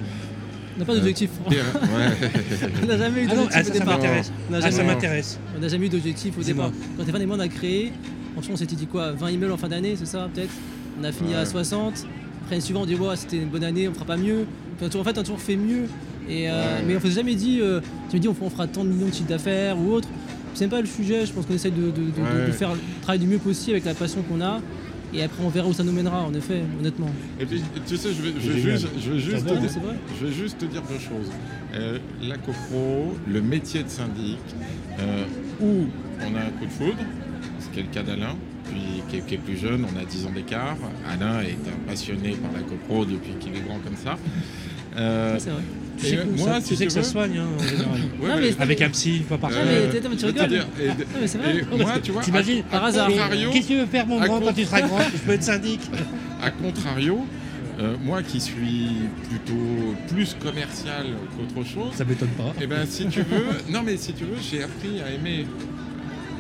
N'a 0.78 0.85
pas 0.85 0.94
d'objectif. 0.94 1.30
Ouais. 1.49 1.56
on 2.82 2.87
n'a 2.87 2.99
jamais 2.99 3.23
eu 3.23 3.28
Ah 3.30 3.35
d'objectif 3.35 3.54
ah, 3.54 3.61
au 3.61 3.64
ça, 3.64 3.64
ça 3.64 3.78
départ. 3.78 3.97
m'intéresse. 3.99 4.32
On 4.49 4.52
n'a 4.52 4.58
Ah, 4.62 4.70
jamais, 4.70 4.85
m'intéresse. 4.85 5.38
on 5.56 5.61
n'a 5.61 5.68
jamais 5.68 5.87
eu 5.87 5.88
d'objectif 5.88 6.35
au 6.38 6.42
départ. 6.42 6.70
Quand 6.97 7.02
Stéphane 7.02 7.23
et 7.23 7.26
moi 7.26 7.37
on 7.37 7.40
a 7.40 7.49
créé, 7.49 7.92
franchement 8.35 8.54
on 8.54 8.56
s'était 8.56 8.76
dit 8.76 8.87
quoi 8.87 9.12
20 9.12 9.30
immeubles 9.30 9.52
en 9.52 9.56
fin 9.56 9.68
d'année, 9.68 9.94
c'est 9.99 10.06
ça 10.06 10.28
peut-être 10.32 10.50
On 11.00 11.04
a 11.04 11.12
fini 11.12 11.30
Ouais. 11.30 11.37
à 11.37 11.47
60. 11.47 11.94
Après 11.94 12.06
l'année 12.52 12.61
suivante 12.61 12.85
on 12.85 12.87
dit 12.87 12.94
ouais, 12.94 13.16
c'était 13.16 13.37
une 13.38 13.49
bonne 13.49 13.64
année, 13.64 13.88
on 13.88 13.94
fera 13.94 14.04
pas 14.04 14.16
mieux. 14.16 14.47
Puis, 14.78 14.87
en 14.87 15.04
fait 15.04 15.16
on 15.16 15.20
a 15.20 15.23
toujours 15.25 15.40
fait 15.40 15.56
mieux. 15.56 15.85
Et, 16.28 16.49
euh, 16.50 16.52
Ouais. 16.52 16.85
Mais 16.87 16.97
on 16.97 17.00
s'est 17.00 17.11
jamais 17.11 17.35
dit, 17.35 17.58
euh, 17.61 17.80
tu 18.11 18.16
me 18.16 18.20
dis 18.20 18.28
on, 18.28 18.37
on 18.40 18.50
fera 18.50 18.66
tant 18.66 18.85
de 18.85 18.90
millions 18.90 19.08
de 19.08 19.14
chiffres 19.14 19.28
d'affaires 19.28 19.78
ou 19.78 19.92
autre. 19.92 20.08
C'est 20.54 20.64
même 20.64 20.70
pas 20.70 20.80
le 20.80 20.87
sujet, 20.87 21.25
je 21.25 21.32
pense 21.32 21.47
qu'on 21.47 21.54
essaie 21.54 21.70
de, 21.70 21.76
de- 21.76 21.90
de- 21.90 21.90
de- 21.90 22.40
Ouais. 22.40 22.47
de 22.49 22.52
faire 22.52 22.73
le 22.73 22.78
travail 23.02 23.18
du 23.20 23.26
mieux 23.26 23.38
possible 23.38 23.73
avec 23.73 23.85
la 23.85 23.94
passion 23.94 24.23
qu'on 24.23 24.40
a. 24.40 24.61
Et 25.14 25.22
après 25.22 25.42
on 25.44 25.48
verra 25.48 25.68
où 25.68 25.72
ça 25.72 25.84
nous 25.84 25.92
mènera 25.92 26.22
en 26.22 26.34
effet, 26.34 26.62
honnêtement. 26.78 27.10
Et 27.40 27.46
puis, 27.46 27.62
tu 27.86 27.96
sais, 27.96 28.10
je 28.12 28.22
vais, 28.22 28.32
je 28.38 28.52
juste, 28.52 28.88
je 29.00 29.10
vais 29.12 29.18
juste 29.18 29.46
te 29.46 29.54
dire, 29.54 29.70
je 30.20 30.26
vais 30.26 30.32
juste 30.32 30.58
te 30.58 30.64
dire 30.66 30.82
deux 30.82 30.98
choses. 30.98 31.30
Euh, 31.74 31.98
la 32.22 32.36
copro, 32.36 33.14
le 33.26 33.40
métier 33.40 33.82
de 33.82 33.88
syndic, 33.88 34.38
euh, 35.00 35.24
où 35.60 35.86
on 36.20 36.34
a 36.34 36.40
un 36.40 36.50
coup 36.50 36.66
de 36.66 36.70
foudre, 36.70 37.02
ce 37.60 37.68
qui 37.72 37.80
est 37.80 37.84
le 37.84 37.88
cas 37.88 38.02
d'Alain, 38.02 38.36
puis 38.64 39.02
qui 39.08 39.16
est, 39.16 39.20
qui 39.26 39.34
est 39.34 39.38
plus 39.38 39.56
jeune, 39.56 39.84
on 39.84 39.98
a 39.98 40.04
10 40.04 40.26
ans 40.26 40.32
d'écart. 40.34 40.76
Alain 41.08 41.40
est 41.40 41.58
un 41.68 41.88
passionné 41.88 42.32
par 42.32 42.52
la 42.52 42.60
copro 42.60 43.04
depuis 43.04 43.32
qu'il 43.40 43.54
est 43.56 43.60
grand 43.60 43.78
comme 43.78 43.96
ça. 43.96 44.18
Euh, 44.97 45.35
Ouais, 45.35 45.40
c'est 45.40 45.50
vrai. 45.50 45.62
Tu 45.99 46.07
sais, 46.07 46.16
que, 46.16 46.23
moi, 46.38 46.49
ça, 46.49 46.61
si 46.61 46.68
tu 46.68 46.76
sais 46.76 46.87
que 46.87 46.92
ça 46.92 47.00
veux- 47.00 47.04
se 47.04 47.11
soigne, 47.11 47.38
hein, 47.38 47.47
en 47.59 47.62
général. 47.68 48.00
ouais, 48.23 48.28
Non, 48.28 48.37
mais- 48.40 48.62
Avec 48.62 48.83
un 48.83 48.90
psy, 48.90 49.16
une 49.18 49.25
fois 49.25 49.38
par 49.38 49.50
Ah, 49.52 49.59
mais 49.64 49.71
euh, 49.73 49.90
t'es- 49.90 50.09
mais 50.09 50.14
tu 50.16 50.26
rigoles. 50.26 50.49
dire, 50.49 50.66
et- 50.80 50.87
Non, 50.88 50.95
mais 51.21 51.26
c'est 51.26 51.38
vrai. 51.38 51.57
et 51.57 51.76
moi, 51.76 51.92
tu 52.02 52.12
vois, 52.12 52.23
T'imagines 52.23 52.62
Par 52.64 52.85
à 52.85 52.87
hasard. 52.88 53.09
contrario, 53.09 53.50
Qu'est-ce 53.50 53.66
que 53.68 53.73
tu 53.73 53.78
veux 53.80 53.87
faire, 53.87 54.07
mon 54.07 54.21
grand, 54.21 54.40
quand 54.40 54.52
tu 54.52 54.64
seras 54.64 54.80
grand 54.83 55.00
Je 55.12 55.18
peux 55.18 55.33
être 55.33 55.42
syndic. 55.42 55.80
A 56.42 56.50
contrario, 56.52 57.26
euh, 57.80 57.97
moi 58.04 58.23
qui 58.23 58.40
suis 58.40 58.92
plutôt 59.28 59.95
plus 60.09 60.37
commercial 60.40 61.07
qu'autre 61.37 61.66
chose, 61.68 61.92
Ça 61.97 62.04
m'étonne 62.04 62.28
pas. 62.30 62.54
eh 62.61 62.66
ben 62.68 62.87
si 62.88 63.07
tu 63.07 63.21
veux, 63.23 63.45
non 63.73 63.83
mais 63.85 63.97
si 63.97 64.12
tu 64.12 64.23
veux, 64.25 64.37
j'ai 64.40 64.62
appris 64.62 65.00
à 65.04 65.11
aimer. 65.12 65.47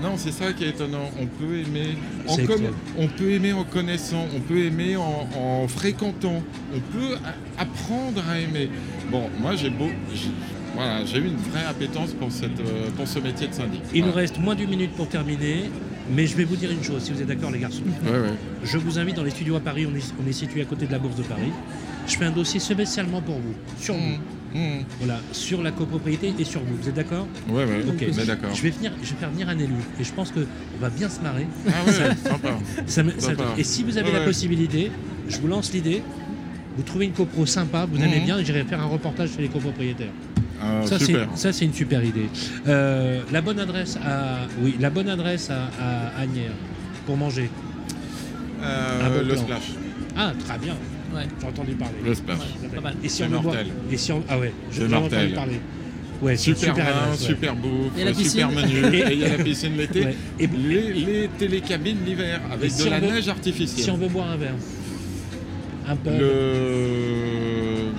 Non, 0.02 0.12
c'est 0.16 0.32
ça 0.32 0.52
qui 0.52 0.64
est 0.64 0.68
étonnant. 0.70 1.10
On 1.20 1.26
peut 1.26 1.58
aimer, 1.58 1.96
en 2.26 2.34
C'est 2.36 2.44
com- 2.44 2.54
excellent. 2.56 2.76
on 2.98 3.08
peut 3.08 3.30
aimer 3.32 3.52
en 3.52 3.64
connaissant, 3.64 4.26
on 4.36 4.40
peut 4.40 4.58
aimer 4.64 4.96
en, 4.96 5.28
en 5.36 5.66
fréquentant, 5.68 6.42
on 6.74 6.80
peut 6.80 7.16
apprendre 7.58 8.22
à 8.30 8.38
aimer. 8.38 8.70
Bon, 9.10 9.28
moi 9.40 9.56
j'ai 9.56 9.70
beau, 9.70 9.88
voilà, 10.74 11.04
j'ai 11.04 11.18
eu 11.18 11.26
une 11.26 11.36
vraie 11.36 11.64
appétence 11.68 12.12
pour 12.12 12.30
cette, 12.30 12.60
euh, 12.60 12.90
pour 12.96 13.08
ce 13.08 13.18
métier 13.18 13.48
de 13.48 13.54
syndic. 13.54 13.80
Il 13.94 14.04
nous 14.04 14.12
reste 14.12 14.38
moins 14.38 14.54
d'une 14.54 14.70
minute 14.70 14.92
pour 14.92 15.08
terminer, 15.08 15.64
mais 16.14 16.26
je 16.26 16.36
vais 16.36 16.44
vous 16.44 16.56
dire 16.56 16.70
une 16.70 16.84
chose, 16.84 17.02
si 17.02 17.12
vous 17.12 17.20
êtes 17.20 17.26
d'accord, 17.26 17.50
les 17.50 17.58
garçons. 17.58 17.82
Ouais, 18.04 18.10
ouais. 18.12 18.34
Je 18.62 18.78
vous 18.78 18.98
invite 19.00 19.16
dans 19.16 19.24
les 19.24 19.30
studios 19.30 19.56
à 19.56 19.60
Paris, 19.60 19.86
on 19.92 19.96
est, 19.96 20.14
on 20.24 20.28
est 20.28 20.32
situé 20.32 20.62
à 20.62 20.64
côté 20.64 20.86
de 20.86 20.92
la 20.92 20.98
Bourse 20.98 21.16
de 21.16 21.22
Paris. 21.24 21.50
Je 22.06 22.16
fais 22.16 22.24
un 22.26 22.30
dossier 22.30 22.60
spécialement 22.60 23.20
pour 23.20 23.36
vous, 23.36 23.54
sur 23.80 23.94
vous. 23.94 24.00
Mmh, 24.00 24.18
mmh. 24.54 24.58
Voilà, 25.00 25.20
sur 25.32 25.62
la 25.62 25.70
copropriété 25.70 26.32
et 26.38 26.44
sur 26.44 26.60
vous. 26.60 26.76
Vous 26.80 26.88
êtes 26.88 26.94
d'accord 26.94 27.26
Ouais, 27.48 27.64
ouais. 27.64 27.84
Ok. 27.88 28.06
On 28.14 28.18
est 28.18 28.26
d'accord. 28.26 28.54
Je 28.54 28.62
vais, 28.62 28.70
venir, 28.70 28.92
je 29.02 29.10
vais 29.10 29.16
faire 29.16 29.30
venir 29.30 29.48
un 29.48 29.58
élu 29.58 29.74
et 30.00 30.04
je 30.04 30.12
pense 30.12 30.30
qu'on 30.30 30.44
va 30.80 30.90
bien 30.90 31.08
se 31.08 31.20
marrer. 31.20 31.46
Ah 31.68 31.84
ouais, 31.86 31.92
sympa. 31.92 32.48
Ça 32.86 33.02
me- 33.02 33.10
ça- 33.12 33.20
Sympa. 33.30 33.44
et 33.56 33.64
si 33.64 33.82
vous 33.82 33.98
avez 33.98 34.10
Ouais, 34.10 34.18
la 34.18 34.24
possibilité, 34.24 34.90
je 35.28 35.38
vous 35.38 35.48
lance 35.48 35.72
l'idée, 35.72 36.02
vous 36.76 36.82
trouvez 36.82 37.06
une 37.06 37.12
copro 37.12 37.44
sympa, 37.46 37.86
vous 37.90 37.98
aimez 38.02 38.18
Mhm. 38.20 38.24
bien, 38.24 38.38
et 38.38 38.44
j'irai 38.44 38.64
faire 38.64 38.80
un 38.80 38.86
reportage 38.86 39.30
chez 39.34 39.42
les 39.42 39.48
copropriétaires. 39.48 40.12
Ah, 40.60 40.80
ça, 40.86 41.52
c'est, 41.52 41.64
une 41.64 41.72
super 41.72 42.02
idée. 42.04 42.26
Euh, 42.66 43.20
la 43.30 43.40
bonne 43.40 43.60
adresse 43.60 43.96
à, 44.04 44.38
oui, 44.60 44.74
la 44.80 44.90
bonne 44.90 45.08
adresse 45.08 45.50
à, 45.50 45.66
à 45.80 46.20
Agnières 46.20 46.50
pour 47.06 47.16
manger. 47.16 47.48
Euh, 48.60 49.22
le 49.22 49.28
plan. 49.28 49.42
splash. 49.42 49.70
Ah, 50.16 50.32
très 50.46 50.58
bien. 50.58 50.74
Ouais. 51.14 51.22
J'ai 51.40 51.46
entendu 51.46 51.72
parler. 51.74 51.94
Le 52.04 52.14
splash. 52.14 52.38
Ouais, 52.38 52.68
pas 52.74 52.80
mal. 52.80 52.94
Et 53.02 53.08
si 53.08 53.22
on 53.22 53.28
mortel. 53.30 53.66
Et 53.90 53.96
si 53.96 54.12
on... 54.12 54.22
Ah 54.28 54.38
ouais, 54.38 54.52
j'ai 54.70 54.84
entendu 54.94 55.28
parler. 55.34 55.60
Ouais, 56.20 56.36
Super, 56.36 56.58
super 56.58 56.74
vin, 56.74 56.82
adresse, 56.82 57.20
ouais. 57.20 57.26
super 57.28 57.54
bouffe, 57.54 57.92
Et 57.96 58.04
la 58.04 58.12
super 58.14 58.48
piscine. 58.48 58.80
menu, 58.82 58.96
et 59.08 59.12
il 59.12 59.18
y 59.20 59.24
a 59.24 59.36
la 59.36 59.44
piscine 59.44 59.76
l'été. 59.76 60.04
Ouais. 60.04 60.16
Et, 60.40 60.46
Les, 60.48 60.92
les 60.92 61.28
télécabines 61.38 61.98
l'hiver 62.04 62.40
avec 62.52 62.70
si 62.72 62.84
de 62.84 62.90
la 62.90 62.98
veut- 62.98 63.06
neige 63.12 63.28
artificielle. 63.28 63.84
si 63.84 63.90
on 63.90 63.96
veut 63.96 64.08
boire 64.08 64.30
un 64.30 64.36
verre, 64.36 64.54
un 65.86 65.94
peu. 65.96 66.10
Le... 66.10 67.90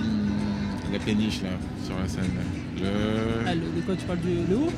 La 0.92 0.98
péniche 0.98 1.40
là, 1.42 1.50
sur 1.84 1.96
la 1.98 2.06
Seine. 2.08 2.24
Le... 2.78 2.86
Ah, 3.46 3.54
le- 3.54 3.60
de 3.60 3.80
quoi 3.86 3.94
tu 3.96 4.04
parles 4.04 4.18
du 4.20 4.28
le 4.50 4.56
haut? 4.56 4.72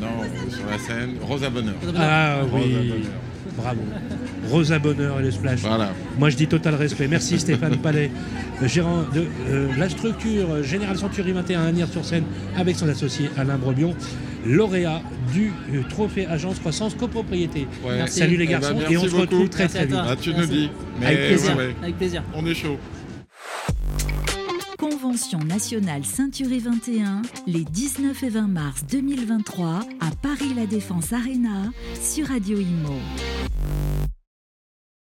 Non, 0.00 0.06
sur 0.50 0.66
la 0.70 0.78
Seine, 0.78 1.16
Rosa 1.20 1.50
Bonheur. 1.50 1.74
Ah 1.96 2.40
Rosa 2.50 2.64
oui, 2.64 2.72
Bonheur. 2.88 2.96
Bravo. 3.58 3.80
Rosa 4.48 4.78
Bonheur 4.78 5.20
et 5.20 5.22
le 5.24 5.30
splash. 5.30 5.60
Voilà. 5.60 5.90
Moi, 6.18 6.30
je 6.30 6.36
dis 6.36 6.46
total 6.46 6.74
respect. 6.76 7.08
Merci 7.08 7.38
Stéphane 7.38 7.76
Palais, 7.82 8.10
gérant 8.62 9.02
de 9.14 9.24
euh, 9.48 9.68
la 9.76 9.88
structure 9.88 10.50
euh, 10.50 10.62
Général 10.62 10.96
Century 10.96 11.32
21 11.32 11.60
à 11.62 11.66
Agnières-sur-Seine, 11.66 12.24
avec 12.56 12.76
son 12.76 12.88
associé 12.88 13.28
Alain 13.36 13.58
Brebion, 13.58 13.94
lauréat 14.46 15.02
du 15.34 15.52
euh, 15.74 15.82
trophée 15.90 16.26
Agence 16.26 16.58
Croissance 16.60 16.94
Copropriété. 16.94 17.66
Ouais. 17.84 17.96
Merci. 17.96 18.20
Salut 18.20 18.36
les 18.36 18.44
Eh 18.44 18.46
ben, 18.46 18.52
garçons, 18.60 18.74
merci 18.78 18.94
et 18.94 18.96
on 18.98 19.04
se 19.08 19.14
retrouve 19.16 19.48
très 19.50 19.68
très 19.68 19.80
à 19.80 19.84
vite. 19.84 19.96
Ah, 19.98 20.16
tu 20.18 20.30
nous 20.30 20.36
Merci. 20.38 20.50
dis. 20.52 20.70
Mais 21.00 21.06
Avec 21.06 21.18
plaisir. 21.28 21.56
ouais, 21.56 21.66
ouais, 21.66 21.76
Avec 21.82 21.96
plaisir. 21.98 22.22
on 22.34 22.46
est 22.46 22.54
chaud. 22.54 22.78
Convention 24.78 25.40
nationale 25.40 26.04
Ceinturée 26.04 26.58
21 26.60 27.22
les 27.48 27.64
19 27.64 28.22
et 28.22 28.28
20 28.28 28.46
mars 28.48 28.84
2023 28.90 29.80
à 30.00 30.10
Paris 30.22 30.52
La 30.56 30.66
Défense 30.66 31.12
Arena 31.12 31.70
sur 32.00 32.28
Radio 32.28 32.58
Imo. 32.58 32.94